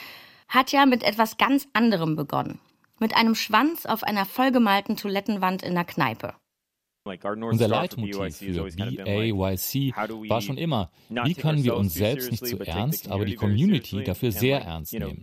hat 0.49 0.73
ja 0.73 0.87
mit 0.87 1.03
etwas 1.03 1.39
ganz 1.39 1.69
anderem 1.73 2.17
begonnen 2.17 2.61
mit 2.99 3.17
einem 3.17 3.35
Schwanz 3.35 3.87
auf 3.87 4.03
einer 4.03 4.25
vollgemalten 4.25 4.97
Toilettenwand 4.97 5.63
in 5.63 5.75
der 5.75 5.85
Kneipe. 5.85 6.35
Unser 7.41 7.69
Leitmotiv 7.69 8.37
für 8.37 8.65
BAYC 8.65 9.97
war 10.29 10.41
schon 10.41 10.59
immer, 10.59 10.91
wie 11.09 11.35
können 11.35 11.63
wir 11.63 11.77
uns 11.77 11.95
selbst 11.95 12.33
nicht 12.33 12.45
zu 12.45 12.59
ernst, 12.59 13.11
aber 13.11 13.25
die 13.25 13.37
Community 13.37 14.03
dafür 14.03 14.33
sehr 14.33 14.63
ernst 14.63 14.93
nehmen 14.93 15.23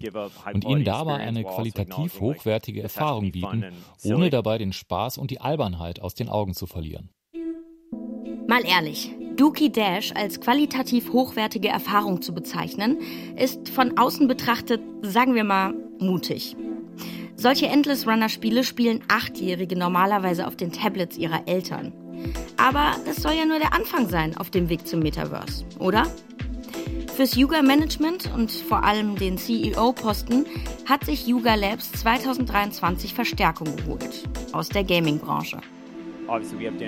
und 0.53 0.63
ihnen 0.63 0.85
dabei 0.85 1.15
eine 1.15 1.43
qualitativ 1.43 2.21
hochwertige 2.21 2.81
Erfahrung 2.81 3.31
bieten, 3.31 3.65
ohne 4.05 4.29
dabei 4.29 4.57
den 4.57 4.71
Spaß 4.71 5.17
und 5.17 5.29
die 5.29 5.41
Albernheit 5.41 5.99
aus 5.99 6.15
den 6.15 6.29
Augen 6.29 6.53
zu 6.53 6.67
verlieren. 6.67 7.09
Mal 8.47 8.65
ehrlich, 8.65 9.11
Dookie 9.35 9.71
Dash 9.71 10.13
als 10.13 10.39
qualitativ 10.39 11.11
hochwertige 11.11 11.69
Erfahrung 11.69 12.21
zu 12.21 12.33
bezeichnen, 12.33 12.99
ist 13.35 13.69
von 13.69 13.97
außen 13.97 14.27
betrachtet, 14.27 14.81
sagen 15.01 15.33
wir 15.33 15.43
mal, 15.43 15.73
mutig. 15.99 16.55
Solche 17.43 17.65
Endless 17.65 18.07
Runner 18.07 18.29
Spiele 18.29 18.63
spielen 18.63 19.01
Achtjährige 19.09 19.77
normalerweise 19.77 20.47
auf 20.47 20.55
den 20.55 20.71
Tablets 20.71 21.17
ihrer 21.17 21.45
Eltern. 21.45 21.91
Aber 22.55 22.95
das 23.05 23.17
soll 23.17 23.33
ja 23.33 23.43
nur 23.43 23.59
der 23.59 23.73
Anfang 23.73 24.07
sein 24.07 24.37
auf 24.37 24.49
dem 24.49 24.69
Weg 24.69 24.87
zum 24.87 25.01
Metaverse, 25.01 25.65
oder? 25.77 26.07
Fürs 27.13 27.35
Yuga 27.35 27.61
Management 27.61 28.31
und 28.33 28.49
vor 28.49 28.85
allem 28.85 29.17
den 29.17 29.37
CEO-Posten 29.37 30.45
hat 30.85 31.03
sich 31.03 31.27
Yuga 31.27 31.55
Labs 31.55 31.91
2023 31.91 33.13
Verstärkung 33.13 33.75
geholt 33.75 34.23
aus 34.53 34.69
der 34.69 34.85
Gaming-Branche. 34.85 35.57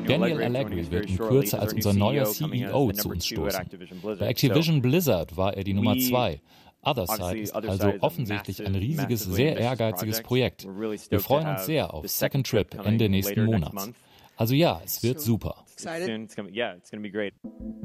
Daniel 0.07 0.41
Allegri 0.41 0.89
wird 0.89 1.09
in 1.09 1.17
Kürze 1.17 1.59
als 1.59 1.73
unser 1.73 1.91
neuer 1.91 2.23
CEO 2.23 2.93
zu 2.93 3.09
uns 3.09 3.27
stoßen. 3.27 3.65
Bei 4.01 4.27
Activision 4.27 4.81
Blizzard 4.81 5.35
war 5.35 5.53
er 5.53 5.65
die 5.65 5.73
Nummer 5.73 5.97
zwei 5.97 6.39
Otherside 6.85 7.39
ist 7.39 7.53
also 7.53 7.93
offensichtlich 8.01 8.65
ein 8.65 8.75
riesiges, 8.75 9.23
sehr 9.23 9.57
ehrgeiziges 9.57 10.21
Projekt. 10.21 10.65
Wir 10.65 11.19
freuen 11.19 11.47
uns 11.47 11.65
sehr 11.65 11.93
auf 11.93 12.07
Second 12.07 12.47
Trip 12.47 12.67
Ende 12.85 13.09
nächsten 13.09 13.45
Monats. 13.45 13.91
Also 14.37 14.53
ja, 14.53 14.81
es 14.83 15.01
wird 15.01 15.21
super. 15.21 15.63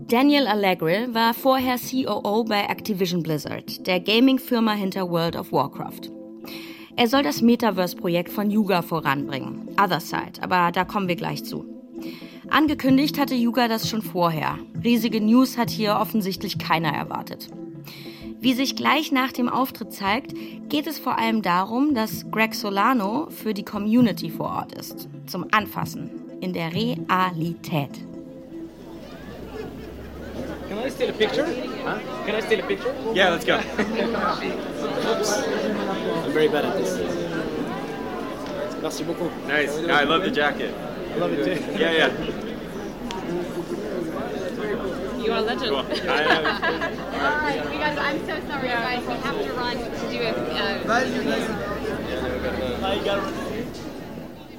Daniel 0.08 0.46
Allegri 0.46 1.14
war 1.14 1.34
vorher 1.34 1.76
COO 1.78 2.44
bei 2.44 2.64
Activision 2.64 3.22
Blizzard, 3.22 3.86
der 3.86 4.00
Gaming-Firma 4.00 4.72
hinter 4.72 5.08
World 5.10 5.36
of 5.36 5.52
Warcraft. 5.52 6.10
Er 6.96 7.06
soll 7.08 7.22
das 7.22 7.40
Metaverse-Projekt 7.40 8.30
von 8.30 8.50
Yuga 8.50 8.82
voranbringen, 8.82 9.68
Otherside, 9.80 10.42
aber 10.42 10.72
da 10.72 10.84
kommen 10.84 11.08
wir 11.08 11.16
gleich 11.16 11.44
zu. 11.44 11.64
Angekündigt 12.48 13.18
hatte 13.18 13.34
Yuga 13.36 13.68
das 13.68 13.88
schon 13.88 14.02
vorher. 14.02 14.58
Riesige 14.82 15.20
News 15.20 15.56
hat 15.56 15.70
hier 15.70 15.96
offensichtlich 16.00 16.58
keiner 16.58 16.92
erwartet. 16.92 17.48
Wie 18.42 18.54
sich 18.54 18.74
gleich 18.74 19.12
nach 19.12 19.32
dem 19.32 19.50
Auftritt 19.50 19.92
zeigt, 19.92 20.32
geht 20.70 20.86
es 20.86 20.98
vor 20.98 21.18
allem 21.18 21.42
darum, 21.42 21.94
dass 21.94 22.30
Greg 22.30 22.54
Solano 22.54 23.28
für 23.28 23.52
die 23.52 23.64
Community 23.64 24.30
vor 24.30 24.46
Ort 24.46 24.72
ist. 24.72 25.10
Zum 25.26 25.46
Anfassen. 25.52 26.10
In 26.40 26.54
der 26.54 26.72
Realität. 26.72 27.90
Can 30.70 30.78
I 30.78 30.88
steal 30.88 31.10
a 31.10 31.12
picture? 31.12 31.44
Huh? 31.84 31.98
Can 32.24 32.34
I 32.34 32.40
steal 32.40 32.60
a 32.60 32.66
picture? 32.66 32.94
Yeah, 33.14 33.30
let's 33.30 33.44
go. 33.44 33.58
I'm 36.24 36.32
very 36.32 36.48
bad 36.48 36.64
at 36.64 36.78
this. 36.78 36.98
Merci 38.80 39.04
beaucoup. 39.04 39.30
Nice. 39.48 39.76
I 39.78 40.04
love 40.04 40.24
the 40.24 40.30
jacket. 40.30 40.72
I 41.14 41.18
love 41.18 41.32
it 41.32 41.44
too. 41.44 41.78
Yeah, 41.78 41.92
yeah. 41.92 42.39
You 45.22 45.32
are 45.32 45.38
a 45.38 45.42
legend. 45.42 45.70
Cool. 45.70 45.78
Alright, 46.10 47.70
we 47.70 47.76
guys, 47.76 47.98
I'm 47.98 48.18
so 48.20 48.40
sorry, 48.48 48.68
guys. 48.68 49.06
We 49.06 49.12
have 49.14 49.44
to 49.44 49.52
run 49.52 49.76
to 49.76 50.08
do 50.10 50.18
a. 50.22 50.32
Uh... 50.32 50.70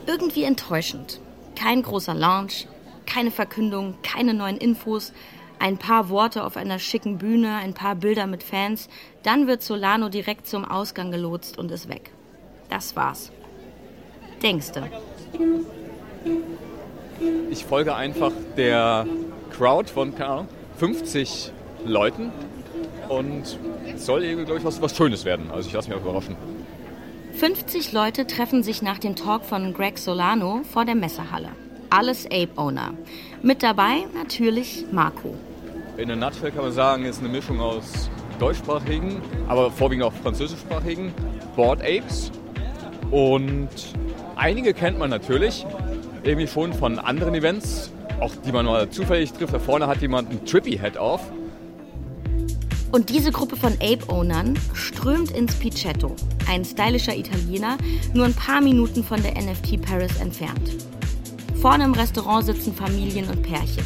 Irgendwie 0.05 0.43
enttäuschend. 0.43 1.19
Kein 1.55 1.81
großer 1.81 2.13
Launch, 2.13 2.67
keine 3.05 3.31
Verkündung, 3.31 3.95
keine 4.03 4.33
neuen 4.33 4.57
Infos, 4.57 5.13
ein 5.57 5.77
paar 5.77 6.09
Worte 6.09 6.43
auf 6.43 6.57
einer 6.57 6.79
schicken 6.79 7.17
Bühne, 7.17 7.55
ein 7.55 7.73
paar 7.73 7.95
Bilder 7.95 8.27
mit 8.27 8.43
Fans. 8.43 8.87
Dann 9.23 9.47
wird 9.47 9.63
Solano 9.63 10.09
direkt 10.09 10.47
zum 10.47 10.63
Ausgang 10.63 11.11
gelotst 11.11 11.57
und 11.57 11.71
ist 11.71 11.89
weg. 11.89 12.11
Das 12.69 12.95
war's. 12.95 13.31
Denkste. 14.41 14.89
Ich 17.49 17.65
folge 17.65 17.95
einfach 17.95 18.31
der 18.57 19.05
Crowd 19.51 19.89
von, 19.89 20.15
keine 20.15 20.29
Ahnung, 20.29 20.47
50 20.77 21.51
Leuten 21.85 22.31
und 23.09 23.57
soll 23.95 24.23
irgendwie, 24.23 24.45
glaube 24.45 24.59
ich, 24.59 24.65
was, 24.65 24.81
was 24.81 24.95
Schönes 24.95 25.25
werden. 25.25 25.51
Also 25.51 25.67
ich 25.67 25.73
lasse 25.73 25.89
mich 25.89 25.97
auch 25.97 26.03
überraschen. 26.03 26.35
50 27.33 27.91
Leute 27.91 28.27
treffen 28.27 28.63
sich 28.63 28.81
nach 28.81 28.99
dem 28.99 29.15
Talk 29.15 29.43
von 29.45 29.73
Greg 29.73 29.97
Solano 29.97 30.61
vor 30.71 30.85
der 30.85 30.95
Messehalle. 30.95 31.49
Alles 31.89 32.25
Ape-Owner. 32.25 32.93
Mit 33.41 33.63
dabei 33.63 34.05
natürlich 34.13 34.85
Marco. 34.91 35.35
In 35.97 36.07
der 36.07 36.17
Nutshell 36.17 36.51
kann 36.51 36.63
man 36.63 36.71
sagen, 36.71 37.05
ist 37.05 37.19
eine 37.19 37.29
Mischung 37.29 37.59
aus 37.59 38.09
deutschsprachigen, 38.39 39.21
aber 39.47 39.71
vorwiegend 39.71 40.05
auch 40.05 40.13
französischsprachigen 40.13 41.13
Board 41.55 41.81
Apes. 41.81 42.31
Und 43.11 43.69
einige 44.35 44.73
kennt 44.73 44.97
man 44.97 45.09
natürlich, 45.09 45.65
irgendwie 46.23 46.47
schon 46.47 46.73
von 46.73 46.97
anderen 46.97 47.35
Events, 47.35 47.91
auch 48.21 48.35
die 48.45 48.51
man 48.51 48.65
mal 48.65 48.89
zufällig 48.89 49.33
trifft. 49.33 49.53
Da 49.53 49.59
vorne 49.59 49.87
hat 49.87 50.01
jemand 50.01 50.31
ein 50.31 50.45
Trippy-Head 50.45 50.97
auf. 50.97 51.21
Und 52.91 53.09
diese 53.09 53.31
Gruppe 53.31 53.55
von 53.55 53.73
Ape-Ownern 53.73 54.59
strömt 54.73 55.31
ins 55.31 55.55
Picetto, 55.55 56.15
ein 56.49 56.65
stylischer 56.65 57.15
Italiener, 57.15 57.77
nur 58.13 58.25
ein 58.25 58.33
paar 58.33 58.59
Minuten 58.61 59.03
von 59.03 59.21
der 59.23 59.41
NFT 59.41 59.81
Paris 59.81 60.17
entfernt. 60.19 60.71
Vorne 61.55 61.85
im 61.85 61.93
Restaurant 61.93 62.45
sitzen 62.45 62.73
Familien 62.73 63.29
und 63.29 63.43
Pärchen. 63.43 63.85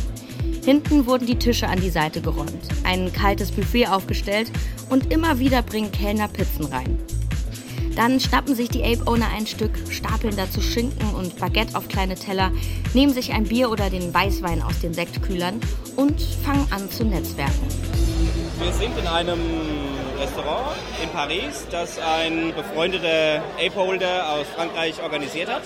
Hinten 0.63 1.05
wurden 1.05 1.27
die 1.27 1.37
Tische 1.37 1.67
an 1.67 1.79
die 1.79 1.91
Seite 1.91 2.21
geräumt, 2.21 2.67
ein 2.83 3.13
kaltes 3.13 3.51
Buffet 3.51 3.87
aufgestellt 3.87 4.51
und 4.89 5.13
immer 5.13 5.37
wieder 5.37 5.61
bringen 5.61 5.91
Kellner 5.91 6.27
Pizzen 6.27 6.65
rein. 6.65 6.97
Dann 7.95 8.19
schnappen 8.19 8.55
sich 8.55 8.69
die 8.69 8.83
Ape-Owner 8.83 9.27
ein 9.35 9.47
Stück, 9.47 9.71
stapeln 9.89 10.35
dazu 10.35 10.59
Schinken 10.59 11.15
und 11.15 11.39
Baguette 11.39 11.77
auf 11.77 11.87
kleine 11.87 12.15
Teller, 12.15 12.51
nehmen 12.93 13.13
sich 13.13 13.31
ein 13.31 13.45
Bier 13.45 13.71
oder 13.71 13.89
den 13.89 14.13
Weißwein 14.13 14.61
aus 14.61 14.79
den 14.81 14.93
Sektkühlern 14.93 15.61
und 15.95 16.21
fangen 16.21 16.67
an 16.71 16.89
zu 16.91 17.05
netzwerken. 17.05 17.67
Wir 18.59 18.73
sind 18.73 18.97
in 18.97 19.07
einem 19.07 19.39
Restaurant 20.19 20.75
in 21.01 21.09
Paris, 21.09 21.67
das 21.71 21.97
ein 21.99 22.53
befreundeter 22.55 23.43
Ape-Holder 23.57 24.29
aus 24.31 24.47
Frankreich 24.55 25.01
organisiert 25.01 25.49
hat. 25.49 25.63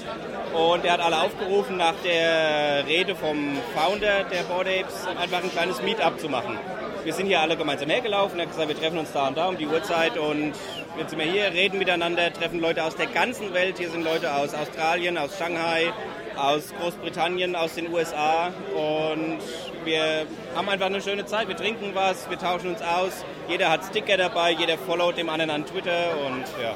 Und 0.53 0.85
er 0.85 0.93
hat 0.93 0.99
alle 0.99 1.21
aufgerufen, 1.21 1.77
nach 1.77 1.93
der 2.03 2.85
Rede 2.87 3.15
vom 3.15 3.57
Founder 3.75 4.23
der 4.23 4.43
Board 4.43 4.67
Apes 4.67 5.07
einfach 5.19 5.43
ein 5.43 5.51
kleines 5.51 5.81
Meetup 5.81 6.19
zu 6.19 6.29
machen. 6.29 6.57
Wir 7.03 7.13
sind 7.13 7.27
hier 7.27 7.39
alle 7.39 7.55
gemeinsam 7.55 7.89
hergelaufen, 7.89 8.39
er 8.39 8.45
hat 8.45 8.51
gesagt, 8.51 8.67
wir 8.67 8.77
treffen 8.77 8.97
uns 8.97 9.11
da 9.13 9.27
und 9.27 9.37
da 9.37 9.47
um 9.47 9.57
die 9.57 9.67
Uhrzeit 9.67 10.17
und 10.17 10.53
jetzt 10.99 11.11
sind 11.11 11.19
wir 11.19 11.31
hier, 11.31 11.53
reden 11.53 11.79
miteinander, 11.79 12.31
treffen 12.33 12.59
Leute 12.59 12.83
aus 12.83 12.95
der 12.95 13.07
ganzen 13.07 13.53
Welt. 13.53 13.77
Hier 13.77 13.89
sind 13.89 14.03
Leute 14.03 14.33
aus 14.33 14.53
Australien, 14.53 15.17
aus 15.17 15.37
Shanghai, 15.37 15.93
aus 16.35 16.73
Großbritannien, 16.77 17.55
aus 17.55 17.75
den 17.75 17.91
USA 17.93 18.51
und 18.75 19.39
wir 19.85 20.27
haben 20.55 20.67
einfach 20.67 20.87
eine 20.87 21.01
schöne 21.01 21.25
Zeit. 21.25 21.47
Wir 21.47 21.55
trinken 21.55 21.91
was, 21.93 22.29
wir 22.29 22.37
tauschen 22.37 22.71
uns 22.71 22.81
aus. 22.81 23.23
Jeder 23.47 23.71
hat 23.71 23.85
Sticker 23.85 24.17
dabei, 24.17 24.51
jeder 24.51 24.77
followt 24.77 25.17
dem 25.17 25.29
anderen 25.29 25.51
an 25.51 25.65
Twitter 25.65 26.17
und 26.27 26.43
ja. 26.61 26.75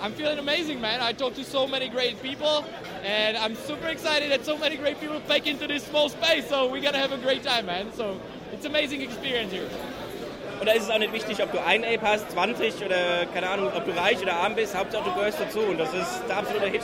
I'm 0.00 0.12
feeling 0.14 0.38
amazing, 0.38 0.80
man. 0.80 1.00
I 1.00 1.12
talked 1.12 1.36
to 1.36 1.44
so 1.44 1.66
many 1.66 1.88
great 1.88 2.20
people, 2.22 2.64
and 3.04 3.36
I'm 3.36 3.54
super 3.54 3.88
excited 3.88 4.32
that 4.32 4.44
so 4.44 4.56
many 4.56 4.76
great 4.76 5.00
people 5.00 5.20
pack 5.28 5.46
into 5.46 5.66
this 5.68 5.84
small 5.84 6.08
space. 6.08 6.48
So 6.48 6.68
we 6.68 6.80
gotta 6.80 6.98
have 6.98 7.12
a 7.12 7.18
great 7.18 7.44
time, 7.44 7.66
man. 7.66 7.92
So 7.96 8.20
it's 8.52 8.66
amazing 8.66 9.02
experience 9.02 9.52
here. 9.52 9.68
Da 10.64 10.72
ist 10.72 10.84
es 10.84 10.90
auch 10.90 10.98
nicht 10.98 11.12
wichtig, 11.12 11.42
ob 11.42 11.50
du 11.52 11.58
ein 11.64 11.84
Ape 11.84 12.00
hast, 12.02 12.30
20 12.30 12.84
oder 12.84 13.26
keine 13.32 13.50
Ahnung, 13.50 13.70
ob 13.76 13.84
du 13.84 13.90
reich 13.90 14.22
oder 14.22 14.34
arm 14.34 14.54
bist. 14.54 14.76
Hauptsache 14.76 15.04
du 15.04 15.14
gehörst 15.14 15.40
dazu 15.40 15.58
und 15.58 15.78
das 15.78 15.92
ist 15.92 16.22
der 16.28 16.38
absolute 16.38 16.66
Hit. 16.66 16.82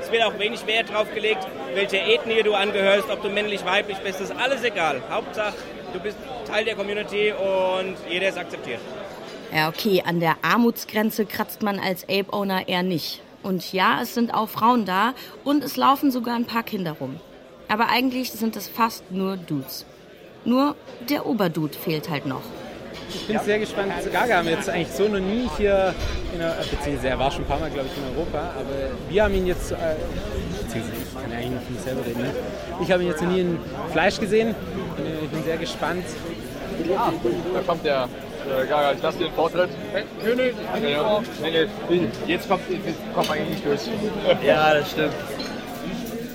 Es 0.00 0.10
wird 0.12 0.22
auch 0.22 0.38
wenig 0.38 0.66
Wert 0.66 0.90
drauf 0.90 1.12
gelegt, 1.12 1.46
welche 1.74 1.98
Ethnie 1.98 2.42
du 2.42 2.54
angehörst, 2.54 3.10
ob 3.10 3.22
du 3.22 3.28
männlich, 3.28 3.64
weiblich 3.64 3.98
bist. 3.98 4.20
Das 4.20 4.30
ist 4.30 4.36
alles 4.36 4.62
egal. 4.62 5.02
Hauptsache 5.10 5.54
du 5.92 6.00
bist 6.00 6.16
Teil 6.46 6.64
der 6.64 6.76
Community 6.76 7.32
und 7.32 7.96
jeder 8.08 8.28
ist 8.28 8.38
akzeptiert. 8.38 8.80
Ja, 9.52 9.68
okay, 9.68 10.02
an 10.06 10.20
der 10.20 10.36
Armutsgrenze 10.42 11.26
kratzt 11.26 11.62
man 11.62 11.80
als 11.80 12.04
Ape-Owner 12.04 12.68
eher 12.68 12.82
nicht. 12.82 13.20
Und 13.42 13.72
ja, 13.72 14.00
es 14.02 14.14
sind 14.14 14.32
auch 14.32 14.48
Frauen 14.48 14.84
da 14.84 15.14
und 15.44 15.64
es 15.64 15.76
laufen 15.76 16.10
sogar 16.10 16.36
ein 16.36 16.44
paar 16.44 16.62
Kinder 16.62 16.92
rum. 16.92 17.18
Aber 17.68 17.88
eigentlich 17.88 18.30
sind 18.30 18.56
es 18.56 18.68
fast 18.68 19.10
nur 19.10 19.36
Dudes. 19.36 19.86
Nur 20.44 20.76
der 21.08 21.26
Oberdude 21.26 21.76
fehlt 21.76 22.08
halt 22.10 22.26
noch. 22.26 22.42
Ich 23.12 23.26
bin 23.26 23.38
sehr 23.40 23.58
gespannt. 23.58 23.92
Gaga 24.12 24.36
haben 24.36 24.46
wir 24.46 24.54
jetzt 24.54 24.68
eigentlich 24.68 24.92
so 24.92 25.08
noch 25.08 25.18
nie 25.18 25.48
hier, 25.56 25.94
in 26.32 26.38
der, 26.38 26.56
beziehungsweise 26.70 27.08
er 27.08 27.18
war 27.18 27.30
schon 27.30 27.42
ein 27.42 27.48
paar 27.48 27.58
Mal, 27.58 27.70
glaube 27.70 27.88
ich, 27.92 27.98
in 27.98 28.16
Europa, 28.16 28.38
aber 28.38 29.10
wir 29.10 29.24
haben 29.24 29.34
ihn 29.34 29.46
jetzt, 29.46 29.72
äh, 29.72 29.76
beziehungsweise 30.62 31.02
ich 31.02 31.22
kann 31.22 31.32
ja 31.32 31.38
eigentlich 31.38 31.50
nur 31.50 31.60
von 31.60 31.74
mir 31.74 31.80
selber 31.80 32.06
reden, 32.06 32.22
ne? 32.22 32.30
ich 32.82 32.92
habe 32.92 33.02
ihn 33.02 33.08
jetzt 33.08 33.22
noch 33.22 33.30
nie 33.30 33.40
in 33.40 33.58
Fleisch 33.92 34.20
gesehen. 34.20 34.54
Ich 35.24 35.30
bin 35.30 35.44
sehr 35.44 35.56
gespannt. 35.56 36.04
Ah, 36.96 37.12
da 37.54 37.60
kommt 37.60 37.84
der 37.84 38.04
äh, 38.04 38.66
Gaga, 38.66 38.92
ich 38.92 39.02
lasse 39.02 39.18
dir 39.18 39.24
den 39.24 39.34
Vortritt. 39.34 39.70
Hey, 39.92 40.04
nee, 40.24 40.34
nee, 40.34 40.52
nee, 41.50 41.68
nee, 41.88 42.08
jetzt 42.26 42.48
kommt, 42.48 42.62
jetzt 42.70 43.14
kommt 43.14 43.30
eigentlich 43.30 43.50
nicht 43.50 43.66
durch. 43.66 43.80
Ja, 44.44 44.74
das 44.74 44.90
stimmt. 44.90 45.14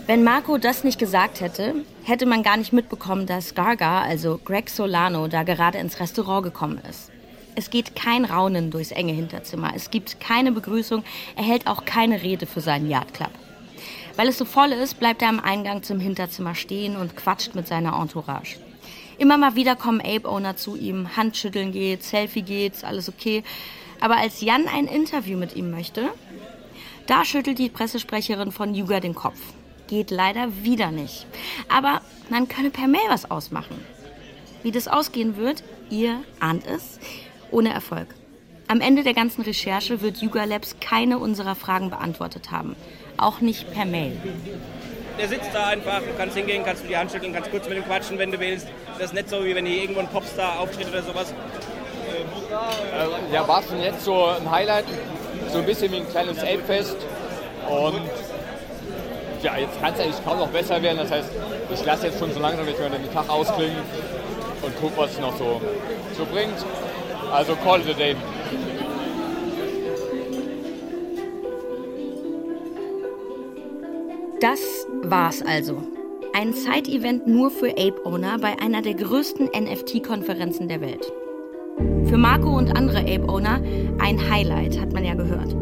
Wenn 0.08 0.24
Marco 0.24 0.60
das 0.60 0.84
nicht 0.84 1.00
gesagt 1.00 1.42
hätte, 1.42 1.84
hätte 2.04 2.28
man 2.28 2.44
gar 2.44 2.58
nicht 2.58 2.72
mitbekommen, 2.72 3.26
dass 3.26 3.56
Garga, 3.56 4.02
also 4.04 4.40
Greg 4.46 4.70
Solano, 4.70 5.28
da 5.28 5.42
gerade 5.42 5.80
ins 5.80 6.00
Restaurant 6.00 6.44
gekommen 6.44 6.80
ist. 6.88 7.10
Es 7.56 7.72
geht 7.72 7.96
kein 7.96 8.24
Raunen 8.24 8.70
durchs 8.70 8.92
enge 8.92 9.14
Hinterzimmer. 9.14 9.72
Es 9.76 9.90
gibt 9.90 10.20
keine 10.20 10.52
Begrüßung. 10.52 11.04
Er 11.36 11.44
hält 11.44 11.66
auch 11.66 11.86
keine 11.86 12.22
Rede 12.22 12.46
für 12.46 12.62
seinen 12.62 12.88
Yard 12.88 13.16
Club. 13.16 13.32
Weil 14.16 14.28
es 14.28 14.38
so 14.38 14.46
voll 14.46 14.74
ist, 14.74 15.00
bleibt 15.00 15.24
er 15.24 15.30
am 15.30 15.40
Eingang 15.40 15.82
zum 15.82 16.00
Hinterzimmer 16.00 16.54
stehen 16.54 16.98
und 16.98 17.16
quatscht 17.16 17.56
mit 17.56 17.68
seiner 17.68 18.00
Entourage. 18.00 18.58
Immer 19.18 19.38
mal 19.40 19.56
wieder 19.56 19.76
kommen 19.76 20.02
Ape-Owner 20.02 20.56
zu 20.56 20.76
ihm, 20.76 21.18
Handschütteln 21.18 21.72
geht, 21.72 22.04
Selfie 22.04 22.44
geht, 22.44 22.84
alles 22.84 23.10
okay. 23.10 23.44
Aber 24.02 24.18
als 24.18 24.42
Jan 24.42 24.68
ein 24.68 24.86
Interview 24.86 25.36
mit 25.36 25.56
ihm 25.56 25.72
möchte, 25.72 26.10
da 27.08 27.26
schüttelt 27.26 27.58
die 27.58 27.70
Pressesprecherin 27.70 28.52
von 28.52 28.76
Yuga 28.76 29.00
den 29.00 29.16
Kopf 29.16 29.40
geht 29.88 30.12
leider 30.12 30.64
wieder 30.64 30.92
nicht. 30.92 31.26
Aber 31.70 32.02
man 32.30 32.48
könne 32.48 32.70
per 32.70 32.88
Mail 32.88 33.08
was 33.10 33.30
ausmachen. 33.30 33.84
Wie 34.64 34.72
das 34.72 34.88
ausgehen 34.88 35.38
wird, 35.38 35.64
ihr 35.90 36.22
ahnt 36.40 36.66
es, 36.66 37.00
ohne 37.52 37.72
Erfolg. 37.72 38.08
Am 38.68 38.82
Ende 38.82 39.04
der 39.04 39.14
ganzen 39.14 39.44
Recherche 39.44 40.02
wird 40.02 40.18
Yuga 40.18 40.46
Labs 40.46 40.78
keine 40.80 41.20
unserer 41.20 41.54
Fragen 41.54 41.92
beantwortet 41.92 42.50
haben. 42.50 42.76
Auch 43.18 43.42
nicht 43.42 43.72
per 43.72 43.86
Mail. 43.86 44.18
Der 45.20 45.30
sitzt 45.30 45.52
da 45.54 45.68
einfach, 45.68 46.00
du 46.00 46.14
kannst 46.18 46.36
hingehen, 46.36 46.64
kannst 46.66 46.84
du 46.84 46.88
die 46.88 46.98
Hand 46.98 47.12
schütteln, 47.12 47.32
kannst 47.32 47.52
kurz 47.52 47.70
mit 47.70 47.78
ihm 47.78 47.86
quatschen, 47.86 48.18
wenn 48.18 48.32
du 48.32 48.40
willst. 48.40 48.68
Das 48.98 49.08
ist 49.08 49.14
nicht 49.14 49.30
so, 49.30 49.46
wie 49.46 49.54
wenn 49.54 49.66
hier 49.66 49.84
irgendwo 49.84 50.02
ein 50.02 50.10
Popstar 50.10 50.60
auftritt 50.60 50.90
oder 50.90 51.04
sowas. 51.04 51.32
Äh, 51.32 53.34
ja, 53.34 53.48
war 53.48 53.64
schon 53.64 53.82
jetzt 53.82 54.04
so 54.04 54.26
ein 54.26 54.50
Highlight, 54.50 54.86
so 55.52 55.60
ein 55.60 55.66
bisschen 55.66 55.92
wie 55.92 55.98
ein 55.98 56.10
kleines 56.10 56.40
Ape-Fest. 56.40 56.98
Und 57.70 58.02
ja, 59.46 59.58
jetzt 59.58 59.80
kann 59.80 59.94
es 59.94 60.00
eigentlich 60.00 60.26
kaum 60.26 60.40
noch 60.40 60.50
besser 60.50 60.82
werden. 60.82 60.98
Das 60.98 61.12
heißt, 61.12 61.30
ich 61.72 61.86
lasse 61.86 62.08
jetzt 62.08 62.18
schon 62.18 62.34
so 62.34 62.40
langsam 62.40 62.68
jetzt 62.68 62.80
mal 62.80 62.90
den 62.90 63.14
Tag 63.14 63.30
ausklingen 63.30 63.78
und 64.64 64.76
gucke, 64.82 64.98
was 64.98 65.12
es 65.12 65.20
noch 65.20 65.38
so, 65.38 65.62
so 66.18 66.26
bringt. 66.26 66.56
Also 67.32 67.56
call 67.64 67.80
it 67.82 67.90
a 67.90 67.94
day. 67.94 68.16
Das 74.42 74.60
war's 75.04 75.44
also. 75.44 75.82
Ein 76.34 76.52
Side-Event 76.52 77.28
nur 77.28 77.52
für 77.52 77.70
Ape-Owner 77.70 78.40
bei 78.40 78.60
einer 78.60 78.82
der 78.82 78.96
größten 78.96 79.48
NFT-Konferenzen 79.48 80.68
der 80.68 80.82
Welt. 80.82 81.12
Für 82.06 82.18
Marco 82.18 82.58
und 82.58 82.76
andere 82.76 83.00
Ape-Owner 83.00 83.62
ein 84.00 84.30
Highlight, 84.30 84.80
hat 84.80 84.92
man 84.92 85.06
ja 85.06 85.14
gehört. 85.14 85.56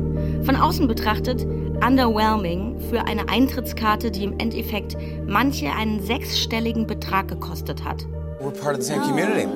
Von 0.43 0.55
außen 0.55 0.87
betrachtet 0.87 1.45
underwhelming 1.81 2.79
für 2.89 3.05
eine 3.05 3.29
Eintrittskarte, 3.29 4.11
die 4.11 4.23
im 4.23 4.37
Endeffekt 4.39 4.97
manche 5.27 5.71
einen 5.71 6.01
sechsstelligen 6.01 6.87
Betrag 6.87 7.27
gekostet 7.27 7.83
hat. 7.83 8.05
We're 8.39 8.51
part 8.51 8.77
of 8.77 8.83
the 8.83 8.93
same 8.93 9.01
community. 9.01 9.47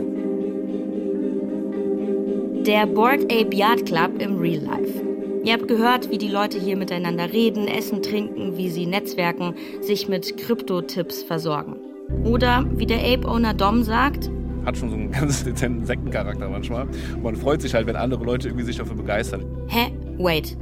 Der 2.64 2.86
Board 2.86 3.24
Ape 3.32 3.56
Yard 3.56 3.86
Club 3.86 4.20
im 4.20 4.40
Real 4.40 4.62
Life. 4.62 5.02
Ihr 5.44 5.54
habt 5.54 5.68
gehört, 5.68 6.12
wie 6.12 6.18
die 6.18 6.28
Leute 6.28 6.60
hier 6.60 6.76
miteinander 6.76 7.32
reden, 7.32 7.68
essen, 7.68 8.02
trinken, 8.02 8.58
wie 8.58 8.70
sie 8.70 8.86
netzwerken, 8.86 9.54
sich 9.82 10.10
mit 10.10 10.36
Krypto-Tipps 10.38 11.24
versorgen. 11.24 11.78
Oder 12.26 12.66
wie 12.76 12.86
der 12.86 13.00
Ape-Owner 13.00 13.54
Dom 13.54 13.84
sagt, 13.84 14.30
hat 14.66 14.78
schon 14.78 14.90
so 14.90 14.96
einen 14.96 15.12
ganz 15.20 15.44
dezenten 15.44 15.86
Sektencharakter 15.86 16.50
manchmal. 16.50 16.88
Man 17.24 17.36
freut 17.36 17.62
sich 17.62 17.74
halt, 17.74 17.88
wenn 17.88 17.96
andere 17.96 18.24
Leute 18.26 18.50
irgendwie 18.50 18.66
sich 18.66 18.76
dafür 18.76 18.96
begeistern. 18.96 19.46
Hä? 19.68 19.94
Wait. 20.18 20.58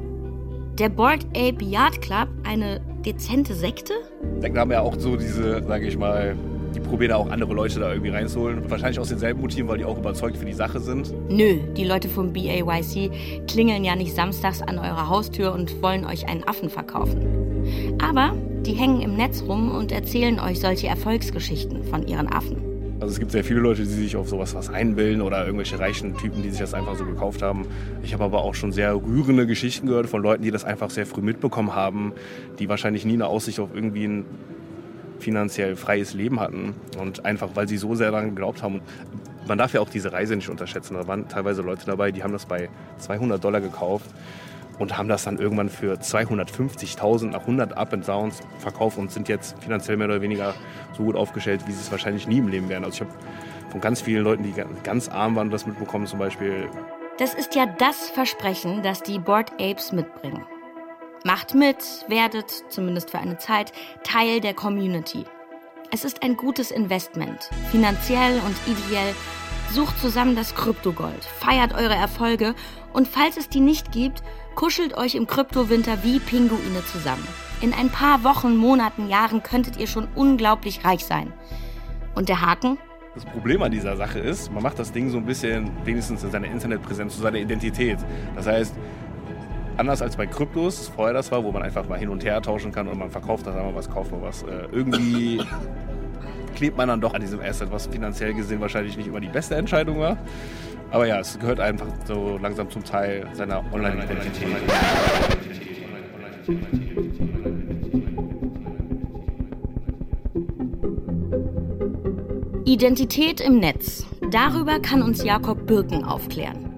Der 0.78 0.90
Board 0.90 1.26
Ape 1.28 1.64
Yard 1.64 2.02
Club 2.02 2.28
eine 2.44 2.82
dezente 3.06 3.54
Sekte? 3.54 3.94
Sekten 4.42 4.60
haben 4.60 4.72
ja 4.72 4.82
auch 4.82 4.96
so 5.00 5.16
diese, 5.16 5.64
sage 5.64 5.88
ich 5.88 5.98
mal, 5.98 6.36
die 6.76 6.82
probieren 6.82 7.14
auch 7.14 7.30
andere 7.30 7.54
Leute 7.54 7.80
da 7.80 7.94
irgendwie 7.94 8.12
reinzuholen. 8.12 8.70
Wahrscheinlich 8.70 9.00
aus 9.00 9.08
denselben 9.08 9.40
Motiven, 9.40 9.70
weil 9.70 9.78
die 9.78 9.86
auch 9.86 9.98
überzeugt 9.98 10.36
für 10.36 10.44
die 10.44 10.54
Sache 10.54 10.82
sind. 10.82 11.14
Nö, 11.30 11.60
die 11.78 11.86
Leute 11.86 12.10
vom 12.10 12.34
BAYC 12.34 13.10
klingeln 13.48 13.86
ja 13.86 13.96
nicht 13.96 14.14
samstags 14.14 14.62
an 14.62 14.78
eurer 14.78 15.08
Haustür 15.08 15.54
und 15.54 15.82
wollen 15.82 16.04
euch 16.04 16.28
einen 16.28 16.44
Affen 16.46 16.70
verkaufen. 16.70 17.96
Aber 18.04 18.34
die 18.66 18.74
hängen 18.74 19.00
im 19.00 19.16
Netz 19.16 19.44
rum 19.48 19.72
und 19.72 19.94
erzählen 19.94 20.42
euch 20.42 20.60
solche 20.60 20.88
Erfolgsgeschichten 20.88 21.86
von 21.86 22.06
ihren 22.06 22.28
Affen. 22.28 22.75
Also 23.00 23.12
es 23.14 23.20
gibt 23.20 23.32
sehr 23.32 23.44
viele 23.44 23.60
Leute, 23.60 23.82
die 23.82 23.90
sich 23.90 24.16
auf 24.16 24.30
sowas 24.30 24.56
was 24.56 24.70
einbilden 24.70 25.22
oder 25.22 25.46
irgendwelche 25.46 25.78
reichen 25.78 26.16
Typen, 26.16 26.42
die 26.42 26.50
sich 26.50 26.60
das 26.60 26.74
einfach 26.74 26.96
so 26.96 27.06
gekauft 27.06 27.42
haben. 27.42 27.68
Ich 28.04 28.14
habe 28.14 28.24
aber 28.24 28.42
auch 28.42 28.56
schon 28.56 28.72
sehr 28.72 28.96
rührende 28.96 29.46
Geschichten 29.46 29.88
gehört 29.88 30.08
von 30.08 30.22
Leuten, 30.22 30.44
die 30.44 30.52
das 30.52 30.64
einfach 30.64 30.90
sehr 30.90 31.06
früh 31.06 31.22
mitbekommen 31.22 31.76
haben, 31.76 32.14
die 32.58 32.70
wahrscheinlich 32.70 33.04
nie 33.04 33.14
eine 33.14 33.28
Aussicht 33.28 33.60
auf 33.60 33.70
irgendwie 33.74 34.06
ein 34.06 34.26
finanziell 35.20 35.76
freies 35.76 36.14
Leben 36.14 36.40
hatten 36.40 36.74
und 36.98 37.26
einfach, 37.26 37.50
weil 37.56 37.68
sie 37.68 37.78
so 37.78 37.96
sehr 37.96 38.12
daran 38.12 38.30
geglaubt 38.30 38.64
haben. 38.64 38.82
Man 39.46 39.58
darf 39.58 39.74
ja 39.74 39.82
auch 39.82 39.90
diese 39.90 40.14
Reise 40.14 40.36
nicht 40.36 40.50
unterschätzen. 40.50 40.94
Da 40.94 41.06
waren 41.06 41.28
teilweise 41.28 41.62
Leute 41.62 41.86
dabei, 41.86 42.12
die 42.12 42.24
haben 42.24 42.34
das 42.34 42.46
bei 42.46 42.70
200 43.00 43.44
Dollar 43.44 43.60
gekauft 43.60 44.10
und 44.80 44.98
haben 44.98 45.08
das 45.08 45.24
dann 45.24 45.38
irgendwann 45.38 45.70
für 45.70 45.94
250.000 45.94 47.32
nach 47.32 47.42
100 47.42 47.78
Up 47.78 47.94
and 47.94 48.08
Downs 48.08 48.42
verkauft 48.60 48.98
und 48.98 49.12
sind 49.12 49.30
jetzt 49.30 49.62
finanziell 49.64 49.98
mehr 49.98 50.08
oder 50.08 50.22
weniger 50.22 50.54
so 50.94 51.04
gut 51.04 51.16
aufgestellt, 51.16 51.62
wie 51.68 51.72
sie 51.72 51.82
es 51.82 51.92
wahrscheinlich 51.92 52.28
nie 52.28 52.40
im 52.40 52.48
Leben 52.48 52.70
werden. 52.70 52.84
Also 52.84 53.04
ich 53.04 53.10
habe 53.10 53.20
von 53.70 53.82
ganz 53.82 54.02
vielen 54.02 54.24
Leuten, 54.24 54.44
die 54.44 54.54
ganz 54.84 55.10
arm 55.10 55.36
waren, 55.36 55.50
das 55.50 55.66
mitbekommen 55.66 56.08
zum 56.08 56.20
Beispiel. 56.20 56.70
Das 57.18 57.34
ist 57.34 57.56
ja 57.56 57.66
das 57.66 58.10
Versprechen, 58.10 58.84
das 58.84 59.02
die 59.02 59.20
Board 59.20 59.52
Apes 59.54 59.92
mitbringen. 59.92 60.46
Macht 61.24 61.56
mit, 61.56 61.78
werdet, 62.08 62.52
zumindest 62.70 63.10
für 63.10 63.20
eine 63.20 63.38
Zeit, 63.38 63.72
Teil 64.04 64.42
der 64.42 64.54
Community. 64.54 65.26
Es 65.92 66.04
ist 66.04 66.24
ein 66.24 66.36
gutes 66.36 66.72
Investment, 66.72 67.50
finanziell 67.72 68.40
und 68.46 68.56
ideell. 68.68 69.16
Sucht 69.72 70.00
zusammen 70.00 70.36
das 70.36 70.54
Kryptogold, 70.54 71.24
feiert 71.24 71.74
eure 71.74 71.96
Erfolge 71.96 72.54
und 72.94 73.08
falls 73.08 73.38
es 73.38 73.50
die 73.50 73.60
nicht 73.60 73.92
gibt, 73.92 74.24
Kuschelt 74.56 74.96
euch 74.98 75.16
im 75.16 75.28
Kryptowinter 75.28 76.04
wie 76.04 76.18
Pinguine 76.18 76.84
zusammen. 76.86 77.28
In 77.60 77.74
ein 77.74 77.90
paar 77.90 78.24
Wochen, 78.24 78.56
Monaten, 78.56 79.10
Jahren 79.10 79.44
könntet 79.44 79.76
ihr 79.76 79.86
schon 79.86 80.08
unglaublich 80.16 80.86
reich 80.86 81.04
sein. 81.04 81.34
Und 82.16 82.30
der 82.30 82.40
Haken? 82.40 82.78
Das 83.16 83.26
Problem 83.26 83.62
an 83.64 83.72
dieser 83.72 83.98
Sache 83.98 84.20
ist, 84.20 84.54
man 84.54 84.64
macht 84.64 84.80
das 84.80 84.94
Ding 84.94 85.10
so 85.10 85.18
ein 85.18 85.26
bisschen, 85.26 85.72
wenigstens 85.84 86.24
in 86.24 86.32
seiner 86.32 86.48
Internetpräsenz, 86.48 87.16
zu 87.16 87.22
seiner 87.22 87.38
Identität. 87.38 87.98
Das 88.38 88.48
heißt, 88.48 88.74
anders 89.76 90.02
als 90.02 90.16
bei 90.16 90.26
Kryptos, 90.26 90.88
vorher 90.88 91.14
das 91.14 91.34
war, 91.34 91.44
wo 91.44 91.52
man 91.52 91.62
einfach 91.62 91.88
mal 91.90 92.00
hin 92.00 92.08
und 92.08 92.24
her 92.24 92.42
tauschen 92.42 92.72
kann 92.72 92.88
und 92.88 92.98
man 92.98 93.12
verkauft 93.12 93.46
das 93.46 93.58
einmal 93.58 93.76
was, 93.76 93.90
kauft 93.90 94.12
mal 94.14 94.22
was. 94.22 94.44
Äh, 94.44 94.70
irgendwie 94.72 95.42
klebt 96.56 96.78
man 96.78 96.88
dann 96.88 97.02
doch 97.02 97.14
an 97.14 97.20
diesem 97.20 97.42
Asset, 97.42 97.72
was 97.72 97.88
finanziell 97.88 98.34
gesehen 98.34 98.62
wahrscheinlich 98.62 98.96
nicht 98.96 99.08
immer 99.08 99.20
die 99.20 99.28
beste 99.28 99.56
Entscheidung 99.56 100.00
war. 100.00 100.18
Aber 100.96 101.06
ja, 101.06 101.20
es 101.20 101.38
gehört 101.38 101.60
einfach 101.60 101.88
so 102.08 102.38
langsam 102.42 102.70
zum 102.70 102.82
Teil 102.82 103.28
seiner 103.34 103.62
Online-Identität. 103.74 104.48
Identität 112.64 113.42
im 113.42 113.60
Netz. 113.60 114.06
Darüber 114.32 114.80
kann 114.80 115.02
uns 115.02 115.22
Jakob 115.22 115.68
Birken 115.68 116.06
aufklären. 116.06 116.72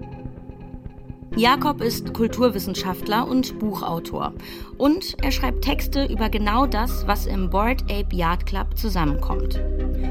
Jakob 1.36 1.80
ist 1.80 2.12
Kulturwissenschaftler 2.12 3.24
und 3.28 3.56
Buchautor. 3.60 4.32
Und 4.78 5.14
er 5.22 5.30
schreibt 5.30 5.62
Texte 5.62 6.06
über 6.06 6.28
genau 6.28 6.66
das, 6.66 7.06
was 7.06 7.26
im 7.26 7.50
Board 7.50 7.82
Ape 7.82 8.16
Yard 8.16 8.46
Club 8.46 8.76
zusammenkommt. 8.76 9.62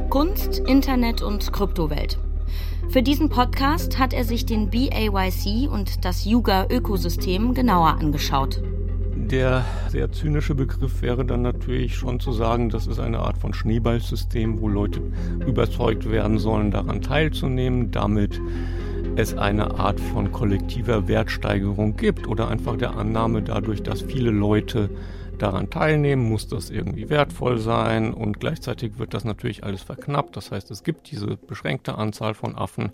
Kunst, 0.09 0.59
Internet 0.59 1.21
und 1.21 1.51
Kryptowelt. 1.51 2.17
Für 2.89 3.03
diesen 3.03 3.27
Podcast 3.27 3.99
hat 3.99 4.13
er 4.13 4.23
sich 4.23 4.45
den 4.45 4.69
BAYC 4.69 5.69
und 5.69 6.05
das 6.05 6.25
Yuga-Ökosystem 6.25 7.53
genauer 7.53 7.97
angeschaut. 7.99 8.63
Der 9.13 9.65
sehr 9.89 10.09
zynische 10.13 10.55
Begriff 10.55 11.01
wäre 11.01 11.25
dann 11.25 11.41
natürlich 11.41 11.95
schon 11.95 12.21
zu 12.21 12.31
sagen, 12.31 12.69
das 12.69 12.87
ist 12.87 12.99
eine 12.99 13.19
Art 13.19 13.37
von 13.37 13.53
Schneeballsystem, 13.53 14.61
wo 14.61 14.69
Leute 14.69 15.01
überzeugt 15.45 16.09
werden 16.09 16.39
sollen, 16.39 16.71
daran 16.71 17.01
teilzunehmen, 17.01 17.91
damit 17.91 18.39
es 19.17 19.37
eine 19.37 19.77
Art 19.79 19.99
von 19.99 20.31
kollektiver 20.31 21.09
Wertsteigerung 21.09 21.97
gibt 21.97 22.25
oder 22.25 22.47
einfach 22.47 22.77
der 22.77 22.95
Annahme 22.95 23.41
dadurch, 23.41 23.83
dass 23.83 24.01
viele 24.01 24.31
Leute 24.31 24.89
daran 25.37 25.69
teilnehmen, 25.69 26.29
muss 26.29 26.47
das 26.47 26.69
irgendwie 26.69 27.09
wertvoll 27.09 27.57
sein 27.59 28.13
und 28.13 28.39
gleichzeitig 28.39 28.97
wird 28.97 29.13
das 29.13 29.23
natürlich 29.23 29.63
alles 29.63 29.83
verknappt. 29.83 30.35
Das 30.35 30.51
heißt, 30.51 30.71
es 30.71 30.83
gibt 30.83 31.11
diese 31.11 31.37
beschränkte 31.37 31.97
Anzahl 31.97 32.33
von 32.33 32.55
Affen 32.55 32.91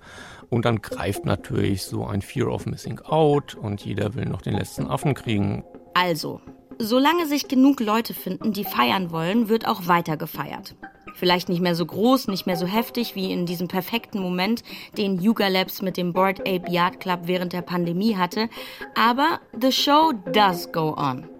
und 0.50 0.66
dann 0.66 0.82
greift 0.82 1.26
natürlich 1.26 1.84
so 1.84 2.06
ein 2.06 2.22
Fear 2.22 2.48
of 2.48 2.66
Missing 2.66 3.00
Out 3.00 3.56
und 3.56 3.84
jeder 3.86 4.16
will 4.16 4.26
noch 4.26 4.42
den 4.42 4.56
letzten 4.56 4.88
Affen 4.88 5.14
kriegen. 5.14 5.64
Also, 5.94 6.42
solange 6.80 7.28
sich 7.28 7.48
genug 7.48 7.80
Leute 7.80 8.14
finden, 8.14 8.54
die 8.54 8.64
feiern 8.64 9.12
wollen, 9.12 9.50
wird 9.50 9.68
auch 9.68 9.88
weiter 9.88 10.18
gefeiert. 10.18 10.76
Vielleicht 11.16 11.48
nicht 11.48 11.62
mehr 11.62 11.76
so 11.76 11.86
groß, 11.86 12.28
nicht 12.28 12.48
mehr 12.48 12.58
so 12.58 12.66
heftig 12.66 13.16
wie 13.16 13.32
in 13.32 13.46
diesem 13.46 13.68
perfekten 13.68 14.20
Moment, 14.20 14.64
den 14.98 15.22
Yuga 15.22 15.48
Labs 15.48 15.82
mit 15.82 15.98
dem 15.98 16.12
Board 16.12 16.40
Ape 16.42 16.72
Yard 16.72 17.00
Club 17.00 17.22
während 17.26 17.54
der 17.54 17.62
Pandemie 17.62 18.16
hatte, 18.16 18.50
aber 18.96 19.40
the 19.60 19.72
show 19.72 20.12
does 20.32 20.72
go 20.72 20.96
on. 20.98 21.33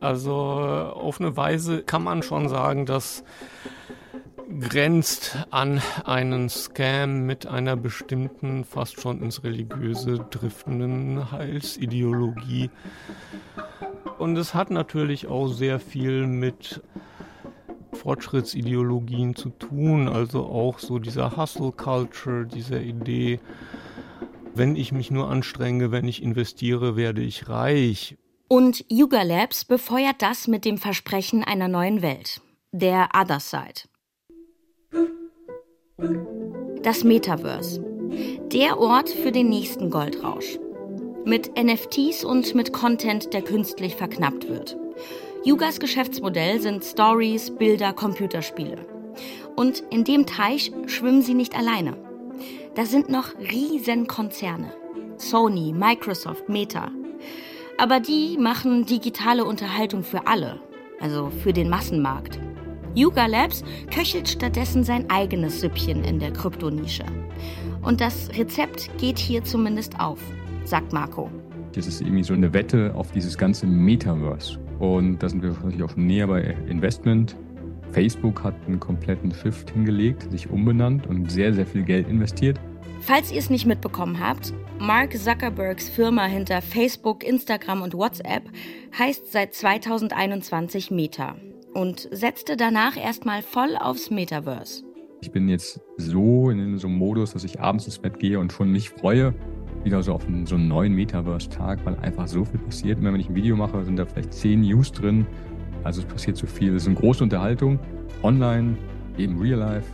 Also 0.00 0.32
auf 0.32 1.20
eine 1.20 1.36
Weise 1.36 1.82
kann 1.82 2.02
man 2.02 2.22
schon 2.22 2.48
sagen, 2.48 2.86
dass 2.86 3.22
grenzt 4.58 5.38
an 5.50 5.80
einen 6.04 6.48
Scam 6.48 7.26
mit 7.26 7.46
einer 7.46 7.76
bestimmten, 7.76 8.64
fast 8.64 9.00
schon 9.00 9.22
ins 9.22 9.44
Religiöse 9.44 10.26
driftenden 10.30 11.30
Heilsideologie. 11.30 12.70
Und 14.18 14.36
es 14.36 14.54
hat 14.54 14.70
natürlich 14.70 15.28
auch 15.28 15.48
sehr 15.48 15.78
viel 15.78 16.26
mit 16.26 16.82
Fortschrittsideologien 17.92 19.36
zu 19.36 19.50
tun, 19.50 20.08
also 20.08 20.46
auch 20.46 20.78
so 20.78 20.98
dieser 20.98 21.36
Hustle 21.36 21.72
Culture, 21.72 22.46
dieser 22.46 22.80
Idee, 22.80 23.40
wenn 24.54 24.74
ich 24.74 24.90
mich 24.90 25.10
nur 25.10 25.30
anstrenge, 25.30 25.92
wenn 25.92 26.08
ich 26.08 26.22
investiere, 26.22 26.96
werde 26.96 27.22
ich 27.22 27.48
reich. 27.48 28.16
Und 28.52 28.84
Yuga 28.88 29.22
Labs 29.22 29.64
befeuert 29.64 30.16
das 30.18 30.48
mit 30.48 30.64
dem 30.64 30.76
Versprechen 30.76 31.44
einer 31.44 31.68
neuen 31.68 32.02
Welt, 32.02 32.40
der 32.72 33.08
Other 33.14 33.38
Side. 33.38 33.86
Das 36.82 37.04
Metaverse. 37.04 37.80
Der 38.52 38.80
Ort 38.80 39.08
für 39.08 39.30
den 39.30 39.50
nächsten 39.50 39.88
Goldrausch. 39.88 40.58
Mit 41.24 41.56
NFTs 41.56 42.24
und 42.24 42.56
mit 42.56 42.72
Content, 42.72 43.32
der 43.32 43.42
künstlich 43.42 43.94
verknappt 43.94 44.48
wird. 44.48 44.76
Yugas 45.44 45.78
Geschäftsmodell 45.78 46.60
sind 46.60 46.82
Stories, 46.82 47.52
Bilder, 47.56 47.92
Computerspiele. 47.92 48.84
Und 49.54 49.84
in 49.90 50.02
dem 50.02 50.26
Teich 50.26 50.72
schwimmen 50.86 51.22
sie 51.22 51.34
nicht 51.34 51.56
alleine. 51.56 51.96
Da 52.74 52.84
sind 52.84 53.10
noch 53.10 53.32
Riesenkonzerne. 53.38 54.74
Sony, 55.18 55.72
Microsoft, 55.72 56.48
Meta. 56.48 56.90
Aber 57.80 57.98
die 57.98 58.36
machen 58.38 58.84
digitale 58.84 59.42
Unterhaltung 59.42 60.02
für 60.02 60.26
alle, 60.26 60.60
also 61.00 61.30
für 61.30 61.54
den 61.54 61.70
Massenmarkt. 61.70 62.38
Yuga 62.94 63.24
Labs 63.24 63.64
köchelt 63.90 64.28
stattdessen 64.28 64.84
sein 64.84 65.08
eigenes 65.08 65.62
Süppchen 65.62 66.04
in 66.04 66.18
der 66.18 66.30
Kryptonische. 66.30 67.04
Und 67.80 68.02
das 68.02 68.28
Rezept 68.36 68.90
geht 68.98 69.18
hier 69.18 69.44
zumindest 69.44 69.98
auf, 69.98 70.18
sagt 70.64 70.92
Marco. 70.92 71.30
Das 71.72 71.86
ist 71.86 72.02
irgendwie 72.02 72.22
so 72.22 72.34
eine 72.34 72.52
Wette 72.52 72.92
auf 72.94 73.12
dieses 73.12 73.38
ganze 73.38 73.66
Metaverse. 73.66 74.58
Und 74.78 75.22
da 75.22 75.30
sind 75.30 75.42
wir 75.42 75.48
natürlich 75.48 75.82
auch 75.82 75.96
näher 75.96 76.26
bei 76.26 76.54
Investment. 76.68 77.34
Facebook 77.92 78.44
hat 78.44 78.56
einen 78.66 78.78
kompletten 78.78 79.32
Shift 79.32 79.70
hingelegt, 79.70 80.30
sich 80.30 80.50
umbenannt 80.50 81.06
und 81.06 81.32
sehr, 81.32 81.54
sehr 81.54 81.64
viel 81.64 81.84
Geld 81.84 82.08
investiert. 82.08 82.60
Falls 83.00 83.32
ihr 83.32 83.38
es 83.38 83.48
nicht 83.48 83.64
mitbekommen 83.64 84.20
habt, 84.20 84.52
Mark 84.82 85.12
Zuckerbergs 85.12 85.90
Firma 85.90 86.24
hinter 86.24 86.62
Facebook, 86.62 87.22
Instagram 87.22 87.82
und 87.82 87.92
WhatsApp 87.92 88.44
heißt 88.98 89.30
seit 89.30 89.52
2021 89.52 90.90
Meta 90.90 91.36
und 91.74 92.08
setzte 92.10 92.56
danach 92.56 92.96
erstmal 92.96 93.42
voll 93.42 93.76
aufs 93.78 94.10
Metaverse. 94.10 94.82
Ich 95.20 95.30
bin 95.30 95.50
jetzt 95.50 95.80
so 95.98 96.48
in 96.48 96.78
so 96.78 96.88
einem 96.88 96.96
Modus, 96.96 97.34
dass 97.34 97.44
ich 97.44 97.60
abends 97.60 97.84
ins 97.84 97.98
Bett 97.98 98.18
gehe 98.18 98.38
und 98.38 98.54
schon 98.54 98.72
mich 98.72 98.88
freue, 98.88 99.34
wieder 99.84 100.02
so 100.02 100.14
auf 100.14 100.26
einen, 100.26 100.46
so 100.46 100.54
einen 100.54 100.68
neuen 100.68 100.94
Metaverse-Tag, 100.94 101.84
weil 101.84 101.96
einfach 101.96 102.26
so 102.26 102.46
viel 102.46 102.60
passiert. 102.60 103.00
Immer 103.00 103.12
wenn 103.12 103.20
ich 103.20 103.28
ein 103.28 103.34
Video 103.34 103.56
mache, 103.56 103.84
sind 103.84 103.96
da 103.96 104.06
vielleicht 104.06 104.32
zehn 104.32 104.62
News 104.62 104.92
drin. 104.92 105.26
Also 105.84 106.00
es 106.00 106.06
passiert 106.06 106.38
so 106.38 106.46
viel. 106.46 106.74
Es 106.74 106.84
ist 106.84 106.88
eine 106.88 106.96
große 106.96 107.22
Unterhaltung, 107.22 107.78
online, 108.22 108.78
eben 109.18 109.38
real 109.38 109.58
life 109.58 109.92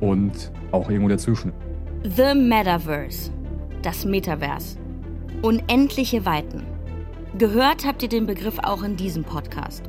und 0.00 0.50
auch 0.72 0.90
irgendwo 0.90 1.08
dazwischen. 1.08 1.52
The 2.02 2.34
Metaverse, 2.34 3.30
das 3.82 4.04
Metaverse. 4.04 4.78
Unendliche 5.42 6.24
Weiten. 6.26 6.64
Gehört 7.38 7.86
habt 7.86 8.02
ihr 8.02 8.08
den 8.08 8.26
Begriff 8.26 8.58
auch 8.58 8.82
in 8.82 8.96
diesem 8.96 9.24
Podcast. 9.24 9.84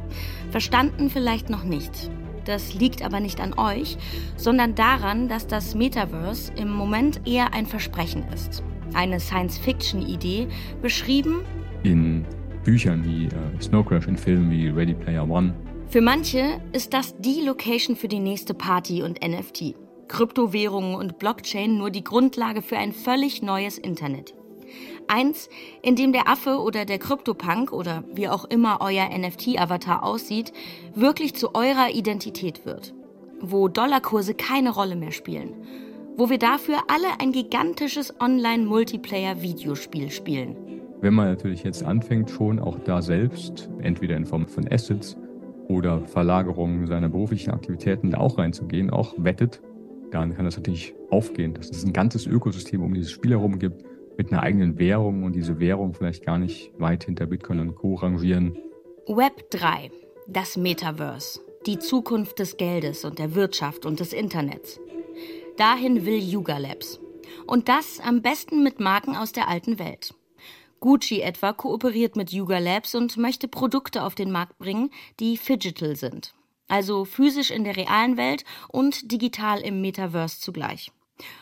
Verstanden 0.51 1.09
vielleicht 1.09 1.49
noch 1.49 1.63
nicht. 1.63 2.11
Das 2.45 2.73
liegt 2.73 3.03
aber 3.03 3.19
nicht 3.19 3.39
an 3.39 3.57
euch, 3.57 3.97
sondern 4.35 4.75
daran, 4.75 5.27
dass 5.27 5.47
das 5.47 5.75
Metaverse 5.75 6.53
im 6.53 6.71
Moment 6.71 7.27
eher 7.27 7.53
ein 7.53 7.65
Versprechen 7.65 8.23
ist. 8.33 8.63
Eine 8.93 9.19
Science-Fiction-Idee, 9.19 10.47
beschrieben 10.81 11.41
in 11.83 12.25
Büchern 12.63 13.03
wie 13.03 13.25
äh, 13.25 13.61
Snow 13.61 13.85
Crash, 13.85 14.07
in 14.07 14.17
Filmen 14.17 14.51
wie 14.51 14.67
Ready 14.67 14.93
Player 14.93 15.27
One. 15.27 15.53
Für 15.87 16.01
manche 16.01 16.61
ist 16.71 16.93
das 16.93 17.15
die 17.17 17.41
Location 17.45 17.95
für 17.95 18.07
die 18.07 18.19
nächste 18.19 18.53
Party 18.53 19.03
und 19.03 19.19
NFT. 19.21 19.75
Kryptowährungen 20.11 20.95
und 20.95 21.19
Blockchain 21.19 21.77
nur 21.77 21.89
die 21.89 22.03
Grundlage 22.03 22.61
für 22.61 22.77
ein 22.77 22.91
völlig 22.91 23.41
neues 23.41 23.77
Internet. 23.77 24.35
Eins, 25.07 25.49
in 25.81 25.95
dem 25.95 26.11
der 26.11 26.27
Affe 26.27 26.59
oder 26.59 26.83
der 26.83 26.99
Kryptopunk 26.99 27.71
oder 27.71 28.03
wie 28.13 28.27
auch 28.27 28.43
immer 28.43 28.79
euer 28.81 29.07
NFT-Avatar 29.17 30.03
aussieht, 30.03 30.51
wirklich 30.95 31.33
zu 31.33 31.55
eurer 31.55 31.91
Identität 31.93 32.65
wird. 32.65 32.93
Wo 33.39 33.69
Dollarkurse 33.69 34.33
keine 34.33 34.71
Rolle 34.71 34.97
mehr 34.97 35.11
spielen. 35.11 35.53
Wo 36.17 36.29
wir 36.29 36.39
dafür 36.39 36.79
alle 36.89 37.07
ein 37.21 37.31
gigantisches 37.31 38.13
Online-Multiplayer-Videospiel 38.19 40.11
spielen. 40.11 40.57
Wenn 40.99 41.13
man 41.13 41.27
natürlich 41.27 41.63
jetzt 41.63 41.83
anfängt, 41.83 42.29
schon 42.29 42.59
auch 42.59 42.77
da 42.79 43.01
selbst, 43.01 43.69
entweder 43.81 44.17
in 44.17 44.25
Form 44.25 44.45
von 44.45 44.67
Assets 44.69 45.15
oder 45.69 46.01
Verlagerungen 46.01 46.85
seiner 46.85 47.07
beruflichen 47.07 47.51
Aktivitäten 47.51 48.11
da 48.11 48.17
auch 48.17 48.37
reinzugehen, 48.37 48.89
auch 48.89 49.13
wettet, 49.17 49.61
dann 50.11 50.35
kann 50.35 50.45
das 50.45 50.57
natürlich 50.57 50.93
aufgehen, 51.09 51.53
dass 51.53 51.69
es 51.69 51.83
ein 51.83 51.93
ganzes 51.93 52.27
Ökosystem 52.27 52.83
um 52.83 52.93
dieses 52.93 53.11
Spiel 53.11 53.31
herum 53.31 53.59
gibt, 53.59 53.83
mit 54.17 54.31
einer 54.31 54.43
eigenen 54.43 54.77
Währung 54.77 55.23
und 55.23 55.33
diese 55.33 55.59
Währung 55.59 55.93
vielleicht 55.93 56.25
gar 56.25 56.37
nicht 56.37 56.71
weit 56.77 57.05
hinter 57.05 57.25
Bitcoin 57.25 57.59
und 57.59 57.75
Co. 57.75 57.95
rangieren. 57.95 58.57
Web 59.07 59.49
3, 59.51 59.89
das 60.27 60.57
Metaverse, 60.57 61.39
die 61.65 61.79
Zukunft 61.79 62.39
des 62.39 62.57
Geldes 62.57 63.05
und 63.05 63.19
der 63.19 63.35
Wirtschaft 63.35 63.85
und 63.85 63.99
des 63.99 64.13
Internets. 64.13 64.79
Dahin 65.57 66.05
will 66.05 66.19
Yuga 66.19 66.57
Labs. 66.57 66.99
Und 67.47 67.69
das 67.69 67.99
am 67.99 68.21
besten 68.21 68.63
mit 68.63 68.79
Marken 68.79 69.15
aus 69.15 69.31
der 69.31 69.47
alten 69.47 69.79
Welt. 69.79 70.13
Gucci 70.79 71.21
etwa 71.21 71.53
kooperiert 71.53 72.15
mit 72.15 72.31
Yuga 72.31 72.57
Labs 72.57 72.95
und 72.95 73.15
möchte 73.17 73.47
Produkte 73.47 74.03
auf 74.03 74.15
den 74.15 74.31
Markt 74.31 74.57
bringen, 74.57 74.89
die 75.19 75.37
Digital 75.37 75.95
sind. 75.95 76.33
Also 76.71 77.03
physisch 77.03 77.51
in 77.51 77.65
der 77.65 77.75
realen 77.75 78.15
Welt 78.15 78.45
und 78.69 79.11
digital 79.11 79.59
im 79.59 79.81
Metaverse 79.81 80.39
zugleich. 80.39 80.89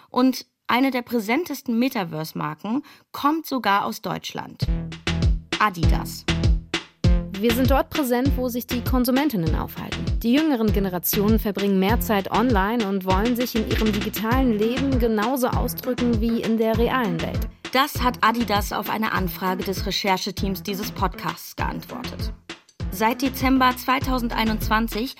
Und 0.10 0.48
eine 0.66 0.90
der 0.90 1.04
präsentesten 1.04 1.78
Metaverse-Marken 1.78 2.82
kommt 3.12 3.46
sogar 3.46 3.86
aus 3.86 4.02
Deutschland. 4.02 4.66
Adidas. 5.60 6.26
Wir 7.34 7.54
sind 7.54 7.70
dort 7.70 7.92
präsent, 7.92 8.32
wo 8.38 8.50
sich 8.50 8.66
die 8.66 8.84
Konsumentinnen 8.84 9.56
aufhalten. 9.56 10.04
Die 10.24 10.34
jüngeren 10.34 10.74
Generationen 10.74 11.38
verbringen 11.38 11.80
mehr 11.80 12.00
Zeit 12.00 12.32
online 12.32 12.88
und 12.88 13.06
wollen 13.06 13.36
sich 13.36 13.54
in 13.54 13.70
ihrem 13.70 13.94
digitalen 13.94 14.58
Leben 14.58 14.98
genauso 14.98 15.48
ausdrücken 15.50 16.20
wie 16.22 16.42
in 16.42 16.58
der 16.58 16.76
realen 16.76 17.22
Welt. 17.22 17.48
Das 17.72 18.02
hat 18.02 18.18
Adidas 18.22 18.74
auf 18.74 18.90
eine 18.90 19.12
Anfrage 19.12 19.64
des 19.64 19.86
Rechercheteams 19.86 20.64
dieses 20.64 20.92
Podcasts 20.92 21.56
geantwortet. 21.56 22.34
Seit 22.92 23.22
Dezember 23.22 23.76
2021 23.76 25.16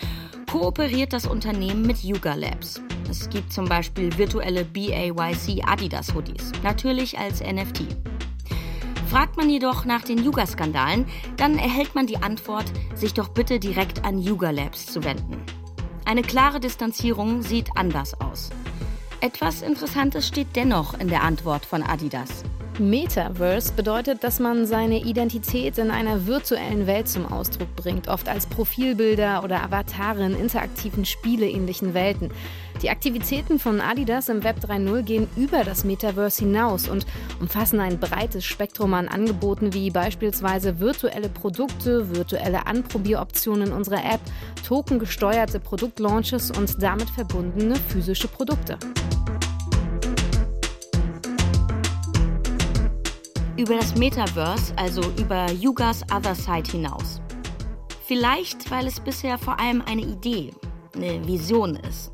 kooperiert 0.52 1.14
das 1.14 1.28
Unternehmen 1.28 1.84
mit 1.84 2.04
Yuga 2.04 2.34
Labs. 2.34 2.82
Es 3.10 3.30
gibt 3.30 3.54
zum 3.54 3.66
Beispiel 3.66 4.18
virtuelle 4.18 4.66
BAYC 4.66 5.64
Adidas 5.66 6.14
Hoodies, 6.14 6.52
natürlich 6.64 7.18
als 7.18 7.42
NFT. 7.42 7.84
Fragt 9.08 9.38
man 9.38 9.50
jedoch 9.50 9.86
nach 9.86 10.02
den 10.02 10.24
Yuga-Skandalen, 10.24 11.06
dann 11.38 11.58
erhält 11.58 11.96
man 11.96 12.06
die 12.06 12.18
Antwort, 12.18 12.66
sich 12.96 13.14
doch 13.14 13.30
bitte 13.30 13.60
direkt 13.60 14.04
an 14.04 14.20
Yuga 14.20 14.50
Labs 14.50 14.88
zu 14.88 15.04
wenden. 15.04 15.38
Eine 16.06 16.22
klare 16.24 16.60
Distanzierung 16.60 17.44
sieht 17.44 17.70
anders 17.76 18.20
aus. 18.20 18.50
Etwas 19.22 19.62
Interessantes 19.62 20.28
steht 20.28 20.56
dennoch 20.56 21.00
in 21.00 21.08
der 21.08 21.24
Antwort 21.24 21.66
von 21.66 21.84
Adidas. 21.84 22.44
Metaverse 22.80 23.74
bedeutet, 23.74 24.24
dass 24.24 24.40
man 24.40 24.66
seine 24.66 25.00
Identität 25.04 25.78
in 25.78 25.92
einer 25.92 26.26
virtuellen 26.28 26.88
Welt 26.88 27.08
zum 27.08 27.32
Ausdruck 27.32 27.76
bringt, 27.76 28.08
oft 28.08 28.30
als 28.30 28.48
Profilbilder 28.48 29.44
oder 29.44 29.64
Avatare 29.64 30.26
in 30.26 30.36
interaktiven 30.36 31.06
spieleähnlichen 31.06 31.94
Welten. 31.94 32.32
Die 32.82 32.90
Aktivitäten 32.90 33.60
von 33.60 33.82
Adidas 33.82 34.30
im 34.30 34.44
Web 34.44 34.58
3.0 34.60 35.02
gehen 35.02 35.28
über 35.36 35.64
das 35.64 35.84
Metaverse 35.84 36.46
hinaus 36.46 36.88
und 36.88 37.06
umfassen 37.42 37.80
ein 37.82 38.00
breites 38.00 38.46
Spektrum 38.46 38.94
an 38.94 39.10
Angeboten 39.10 39.74
wie 39.74 39.90
beispielsweise 39.90 40.80
virtuelle 40.80 41.30
Produkte, 41.30 42.16
virtuelle 42.16 42.68
Anprobieroptionen 42.68 43.74
unserer 43.74 44.06
App, 44.06 44.22
tokengesteuerte 44.66 45.60
Produktlaunches 45.60 46.52
und 46.52 46.82
damit 46.82 47.10
verbundene 47.10 47.76
physische 47.76 48.30
Produkte. 48.30 48.78
Über 53.60 53.76
das 53.76 53.94
Metaverse, 53.96 54.74
also 54.78 55.02
über 55.20 55.52
Yugas 55.52 56.04
Other 56.04 56.34
Side 56.34 56.72
hinaus. 56.72 57.20
Vielleicht, 58.06 58.72
weil 58.72 58.88
es 58.88 59.02
bisher 59.02 59.38
vor 59.38 59.60
allem 59.60 59.84
eine 59.86 60.02
Idee, 60.02 60.52
eine 60.96 61.28
Vision 61.28 61.76
ist. 61.76 62.14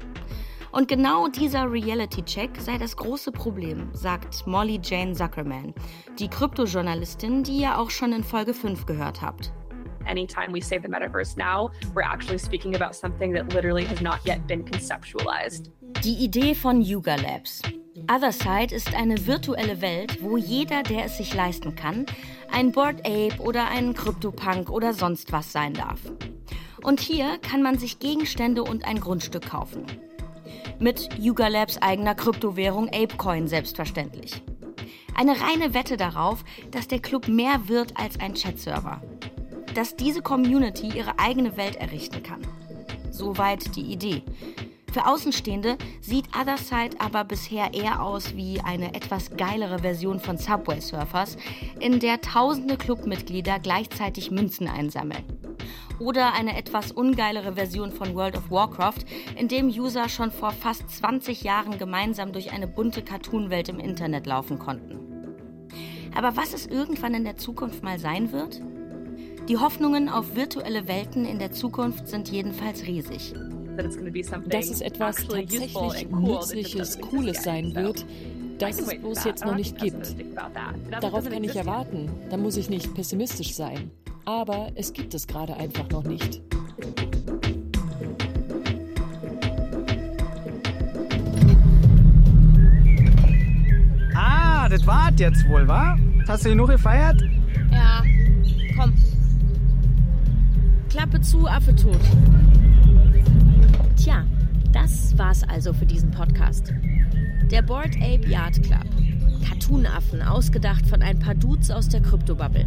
Und 0.71 0.88
genau 0.88 1.27
dieser 1.27 1.71
Reality-Check 1.71 2.60
sei 2.60 2.79
das 2.79 2.97
große 2.97 3.31
Problem, 3.31 3.89
sagt 3.93 4.47
Molly 4.47 4.79
Jane 4.84 5.13
Zuckerman, 5.13 5.75
die 6.17 6.29
Kryptojournalistin, 6.29 7.43
die 7.43 7.60
ihr 7.60 7.77
auch 7.77 7.91
schon 7.91 8.12
in 8.12 8.23
Folge 8.23 8.55
5 8.55 8.88
gehört 8.88 9.21
habt. 9.21 9.53
Anytime 10.05 10.51
we 10.51 10.61
say 10.61 10.77
the 10.77 10.87
metaverse 10.87 11.37
now, 11.37 11.71
we're 11.93 12.03
actually 12.03 12.37
speaking 12.37 12.75
about 12.75 12.95
something 12.95 13.33
that 13.33 13.53
literally 13.53 13.85
has 13.85 14.01
not 14.01 14.19
yet 14.25 14.45
been 14.47 14.63
conceptualized. 14.63 15.71
Die 16.03 16.23
Idee 16.23 16.53
von 16.53 16.81
Yuga 16.81 17.15
Labs, 17.15 17.61
Otherside 18.11 18.75
ist 18.75 18.93
eine 18.93 19.25
virtuelle 19.25 19.81
Welt, 19.81 20.21
wo 20.21 20.37
jeder, 20.37 20.83
der 20.83 21.05
es 21.05 21.17
sich 21.17 21.33
leisten 21.33 21.75
kann, 21.75 22.05
ein 22.51 22.71
Board 22.71 22.99
Ape 22.99 23.39
oder 23.39 23.67
ein 23.69 23.93
CryptoPunk 23.93 24.69
oder 24.69 24.93
sonst 24.93 25.31
was 25.31 25.51
sein 25.51 25.73
darf. 25.73 25.99
Und 26.83 26.99
hier 26.99 27.39
kann 27.39 27.63
man 27.63 27.79
sich 27.79 27.99
Gegenstände 27.99 28.63
und 28.63 28.85
ein 28.85 28.99
Grundstück 28.99 29.49
kaufen. 29.49 29.85
Mit 30.77 31.09
Yuga 31.17 31.47
Labs 31.47 31.81
eigener 31.81 32.13
Kryptowährung 32.13 32.89
ApeCoin 32.89 33.47
selbstverständlich. 33.47 34.43
Eine 35.15 35.39
reine 35.39 35.73
Wette 35.73 35.97
darauf, 35.97 36.43
dass 36.71 36.87
der 36.87 36.99
Club 36.99 37.27
mehr 37.27 37.69
wird 37.69 37.97
als 37.97 38.19
ein 38.19 38.33
Chatserver. 38.33 39.01
Dass 39.75 39.95
diese 39.95 40.21
Community 40.21 40.88
ihre 40.88 41.19
eigene 41.19 41.57
Welt 41.57 41.75
errichten 41.75 42.23
kann. 42.23 42.41
Soweit 43.11 43.75
die 43.75 43.81
Idee. 43.81 44.23
Für 44.93 45.07
Außenstehende 45.07 45.77
sieht 45.99 46.29
Otherside 46.29 46.95
aber 46.99 47.25
bisher 47.25 47.73
eher 47.73 48.01
aus 48.01 48.38
wie 48.38 48.61
eine 48.61 48.93
etwas 48.93 49.35
geilere 49.35 49.79
Version 49.79 50.21
von 50.21 50.38
Subway 50.38 50.79
Surfers, 50.79 51.35
in 51.81 51.99
der 51.99 52.21
tausende 52.21 52.77
Clubmitglieder 52.77 53.59
gleichzeitig 53.59 54.31
Münzen 54.31 54.69
einsammeln. 54.69 55.25
Oder 55.99 56.33
eine 56.33 56.57
etwas 56.57 56.93
ungeilere 56.93 57.55
Version 57.55 57.91
von 57.91 58.15
World 58.15 58.38
of 58.38 58.49
Warcraft, 58.49 59.03
in 59.35 59.49
dem 59.49 59.67
User 59.67 60.07
schon 60.07 60.31
vor 60.31 60.51
fast 60.51 60.89
20 60.89 61.43
Jahren 61.43 61.77
gemeinsam 61.77 62.31
durch 62.31 62.53
eine 62.53 62.67
bunte 62.67 63.01
Cartoonwelt 63.01 63.67
im 63.67 63.79
Internet 63.79 64.25
laufen 64.25 64.57
konnten. 64.57 64.97
Aber 66.15 66.38
was 66.38 66.53
es 66.53 66.65
irgendwann 66.65 67.13
in 67.13 67.25
der 67.25 67.35
Zukunft 67.35 67.83
mal 67.83 67.99
sein 67.99 68.31
wird? 68.31 68.61
Die 69.47 69.58
Hoffnungen 69.58 70.10
auf 70.10 70.36
virtuelle 70.36 70.88
Welten 70.88 71.25
in 71.25 71.39
der 71.39 71.51
Zukunft 71.51 72.08
sind 72.08 72.29
jedenfalls 72.29 72.84
riesig 72.84 73.34
dass 73.77 74.69
es 74.69 74.81
etwas 74.81 75.15
tatsächlich 75.17 76.10
Nützliches, 76.10 76.99
Cooles 77.01 77.43
sein 77.43 77.75
wird, 77.75 78.05
das 78.58 78.79
es 78.79 78.99
bloß 78.99 79.23
jetzt 79.25 79.45
noch 79.45 79.55
nicht 79.55 79.77
gibt. 79.77 80.15
Darauf 81.01 81.29
kann 81.29 81.43
ich 81.43 81.55
erwarten, 81.55 82.10
da 82.29 82.38
muss 82.38 82.58
ich 82.58 82.69
nicht 82.69 82.93
pessimistisch 82.93 83.53
sein. 83.53 83.91
Aber 84.25 84.71
es 84.75 84.91
gibt 84.93 85.13
es 85.13 85.27
gerade 85.27 85.55
einfach 85.58 85.89
noch 85.89 86.03
nicht. 86.03 86.41
Ah, 94.15 94.67
das 94.69 94.88
war's 94.88 95.13
jetzt 95.17 95.47
wohl, 95.47 95.67
wa? 95.67 95.97
Hast 96.27 96.45
du 96.45 96.49
genug 96.49 96.69
gefeiert? 96.69 97.21
Ja, 97.71 98.01
komm. 98.75 98.93
Klappe 100.95 101.19
zu, 101.19 101.45
Affe 101.45 101.75
tot. 101.75 101.99
Tja, 103.97 104.23
das 104.71 105.17
war's 105.17 105.43
also 105.43 105.73
für 105.73 105.86
diesen 105.86 106.10
Podcast. 106.10 106.73
Der 107.51 107.62
Board 107.63 107.97
Ape 107.97 108.25
Yard 108.29 108.63
Club. 108.63 108.86
Cartoonaffen, 109.45 110.21
ausgedacht 110.21 110.88
von 110.88 111.01
ein 111.01 111.19
paar 111.19 111.36
Dudes 111.36 111.69
aus 111.69 111.89
der 111.89 111.99
Kryptobubble. 111.99 112.65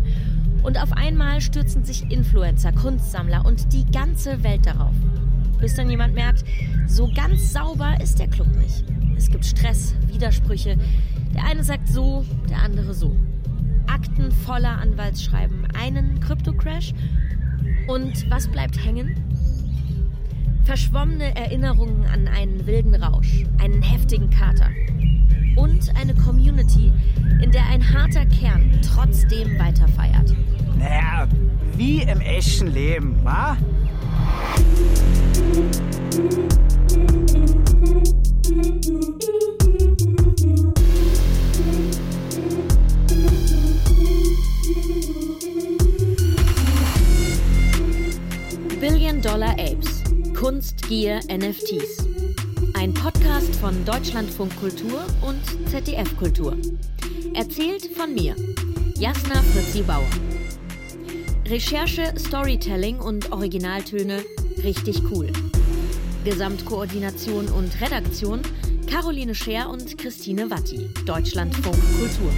Und 0.63 0.77
auf 0.77 0.93
einmal 0.93 1.41
stürzen 1.41 1.87
sich 1.87 2.03
Influencer, 2.11 2.73
Kunstsammler 2.73 3.47
und 3.47 3.73
die 3.73 3.87
ganze 3.91 4.43
Welt 4.43 4.67
darauf. 4.67 4.95
Bis 5.59 5.77
dann 5.77 5.89
jemand 5.89 6.13
merkt, 6.13 6.45
so 6.87 7.11
ganz 7.15 7.55
sauber 7.55 7.99
ist 7.99 8.19
der 8.19 8.29
Club 8.29 8.55
nicht. 8.59 8.85
Es 9.17 9.31
gibt 9.31 9.47
Stress, 9.47 9.95
Widersprüche. 10.07 10.77
Der 11.35 11.45
eine 11.45 11.65
sagt 11.65 11.89
so, 11.89 12.27
der 12.51 12.59
andere 12.59 12.93
so. 12.93 13.17
Akten 13.87 14.31
voller 14.33 14.77
Anwaltsschreiben, 14.77 15.67
einen 15.75 16.21
Krypto-Crash. 16.21 16.93
Und 17.89 18.31
was 18.31 18.47
bleibt 18.47 18.85
hängen? 18.85 19.17
verschwommene 20.69 21.35
Erinnerungen 21.35 22.05
an 22.13 22.29
einen 22.29 22.67
wilden 22.67 22.95
Rausch, 22.95 23.47
einen 23.59 23.81
heftigen 23.81 24.29
Kater 24.29 24.69
und 25.57 25.91
eine 25.99 26.15
Community, 26.15 26.93
in 27.41 27.51
der 27.51 27.65
ein 27.69 27.83
harter 27.91 28.27
Kern 28.27 28.79
trotzdem 28.83 29.59
weiterfeiert. 29.59 30.37
Naja, 30.79 31.27
wie 31.75 32.03
im 32.03 32.21
echten 32.21 32.67
Leben, 32.67 33.17
wa? 33.25 33.57
Dollar 49.39 49.57
Apes 49.61 50.03
Kunst, 50.35 50.89
Gier, 50.89 51.21
NFTs. 51.29 52.09
Ein 52.75 52.93
Podcast 52.93 53.55
von 53.55 53.85
Deutschlandfunk 53.85 54.51
Kultur 54.59 55.01
und 55.23 55.41
ZDF 55.71 56.17
Kultur. 56.17 56.57
Erzählt 57.35 57.85
von 57.97 58.13
mir, 58.15 58.35
Jasna 58.99 59.41
Fritzi 59.53 59.83
Bauer. 59.83 60.11
Recherche, 61.47 62.13
Storytelling 62.19 62.99
und 62.99 63.31
Originaltöne 63.31 64.25
richtig 64.65 65.01
cool. 65.13 65.31
Gesamtkoordination 66.25 67.47
und 67.51 67.81
Redaktion 67.81 68.43
Caroline 68.91 69.37
Scher 69.37 69.71
und 69.71 69.97
Christine 69.99 70.51
Watti, 70.51 70.91
Deutschlandfunk 71.07 71.79
Kultur. 72.01 72.33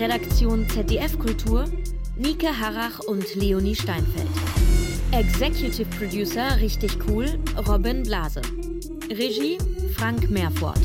Redaktion 0.00 0.68
ZDF 0.68 1.16
Kultur 1.20 1.66
Nike 2.16 2.48
Harrach 2.48 2.98
und 3.06 3.36
Leonie 3.36 3.76
Steinfeld. 3.76 4.26
Executive 5.12 5.88
Producer, 5.98 6.56
richtig 6.60 6.98
cool, 7.06 7.26
Robin 7.68 8.02
Blase. 8.02 8.40
Regie, 9.10 9.58
Frank 9.94 10.30
Meerfort. 10.30 10.80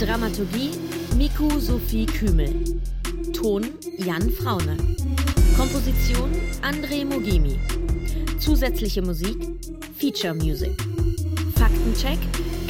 Dramaturgie, 0.00 0.72
Miku 1.16 1.60
Sophie 1.60 2.04
Kümel. 2.04 2.52
Ton, 3.32 3.62
Jan 3.98 4.28
Fraune. 4.30 4.76
Komposition, 5.56 6.30
André 6.62 7.04
Mogimi. 7.04 7.56
Zusätzliche 8.38 9.02
Musik 9.02 9.36
Feature 9.98 10.34
Music. 10.34 10.72
Faktencheck 11.56 12.18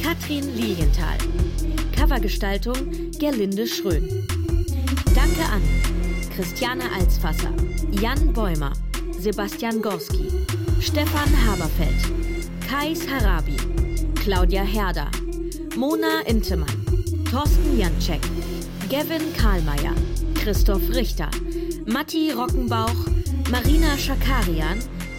Katrin 0.01 0.55
Lilienthal. 0.55 1.17
Covergestaltung 1.99 3.11
Gerlinde 3.17 3.65
Schrön. 3.65 4.07
Danke 5.15 5.45
an 5.51 5.61
Christiane 6.35 6.83
Alsfasser, 6.95 7.53
Jan 7.91 8.33
Bäumer, 8.33 8.73
Sebastian 9.17 9.81
Gorski, 9.81 10.44
Stefan 10.85 11.29
Haberfeld, 11.47 11.99
Kais 12.69 13.07
Harabi, 13.07 13.57
Claudia 14.13 14.61
Herder, 14.61 15.09
Mona 15.75 16.21
Intemann, 16.27 16.85
Thorsten 17.29 17.75
Janczek, 17.75 18.21
Gavin 18.87 19.33
Karlmeier, 19.33 19.95
Christoph 20.35 20.87
Richter, 20.93 21.31
Matti 21.87 22.31
Rockenbauch, 22.31 23.07
Marina 23.49 23.97
Schakarian, 23.97 24.77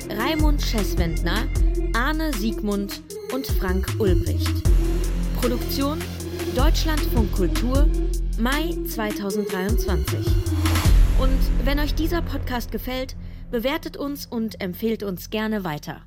Raimund 0.08 0.62
Schesswendner, 0.62 1.48
Arne 1.94 2.32
Siegmund 2.34 3.02
und 3.34 3.48
Frank 3.48 3.88
Ulbricht. 3.98 4.62
Produktion 5.40 5.98
Deutschlandfunk 6.54 7.32
Kultur, 7.32 7.88
Mai 8.38 8.72
2023. 8.86 10.20
Und 11.18 11.38
wenn 11.64 11.80
euch 11.80 11.94
dieser 11.94 12.22
Podcast 12.22 12.70
gefällt, 12.70 13.16
bewertet 13.50 13.96
uns 13.96 14.26
und 14.26 14.60
empfehlt 14.60 15.02
uns 15.02 15.30
gerne 15.30 15.64
weiter. 15.64 16.05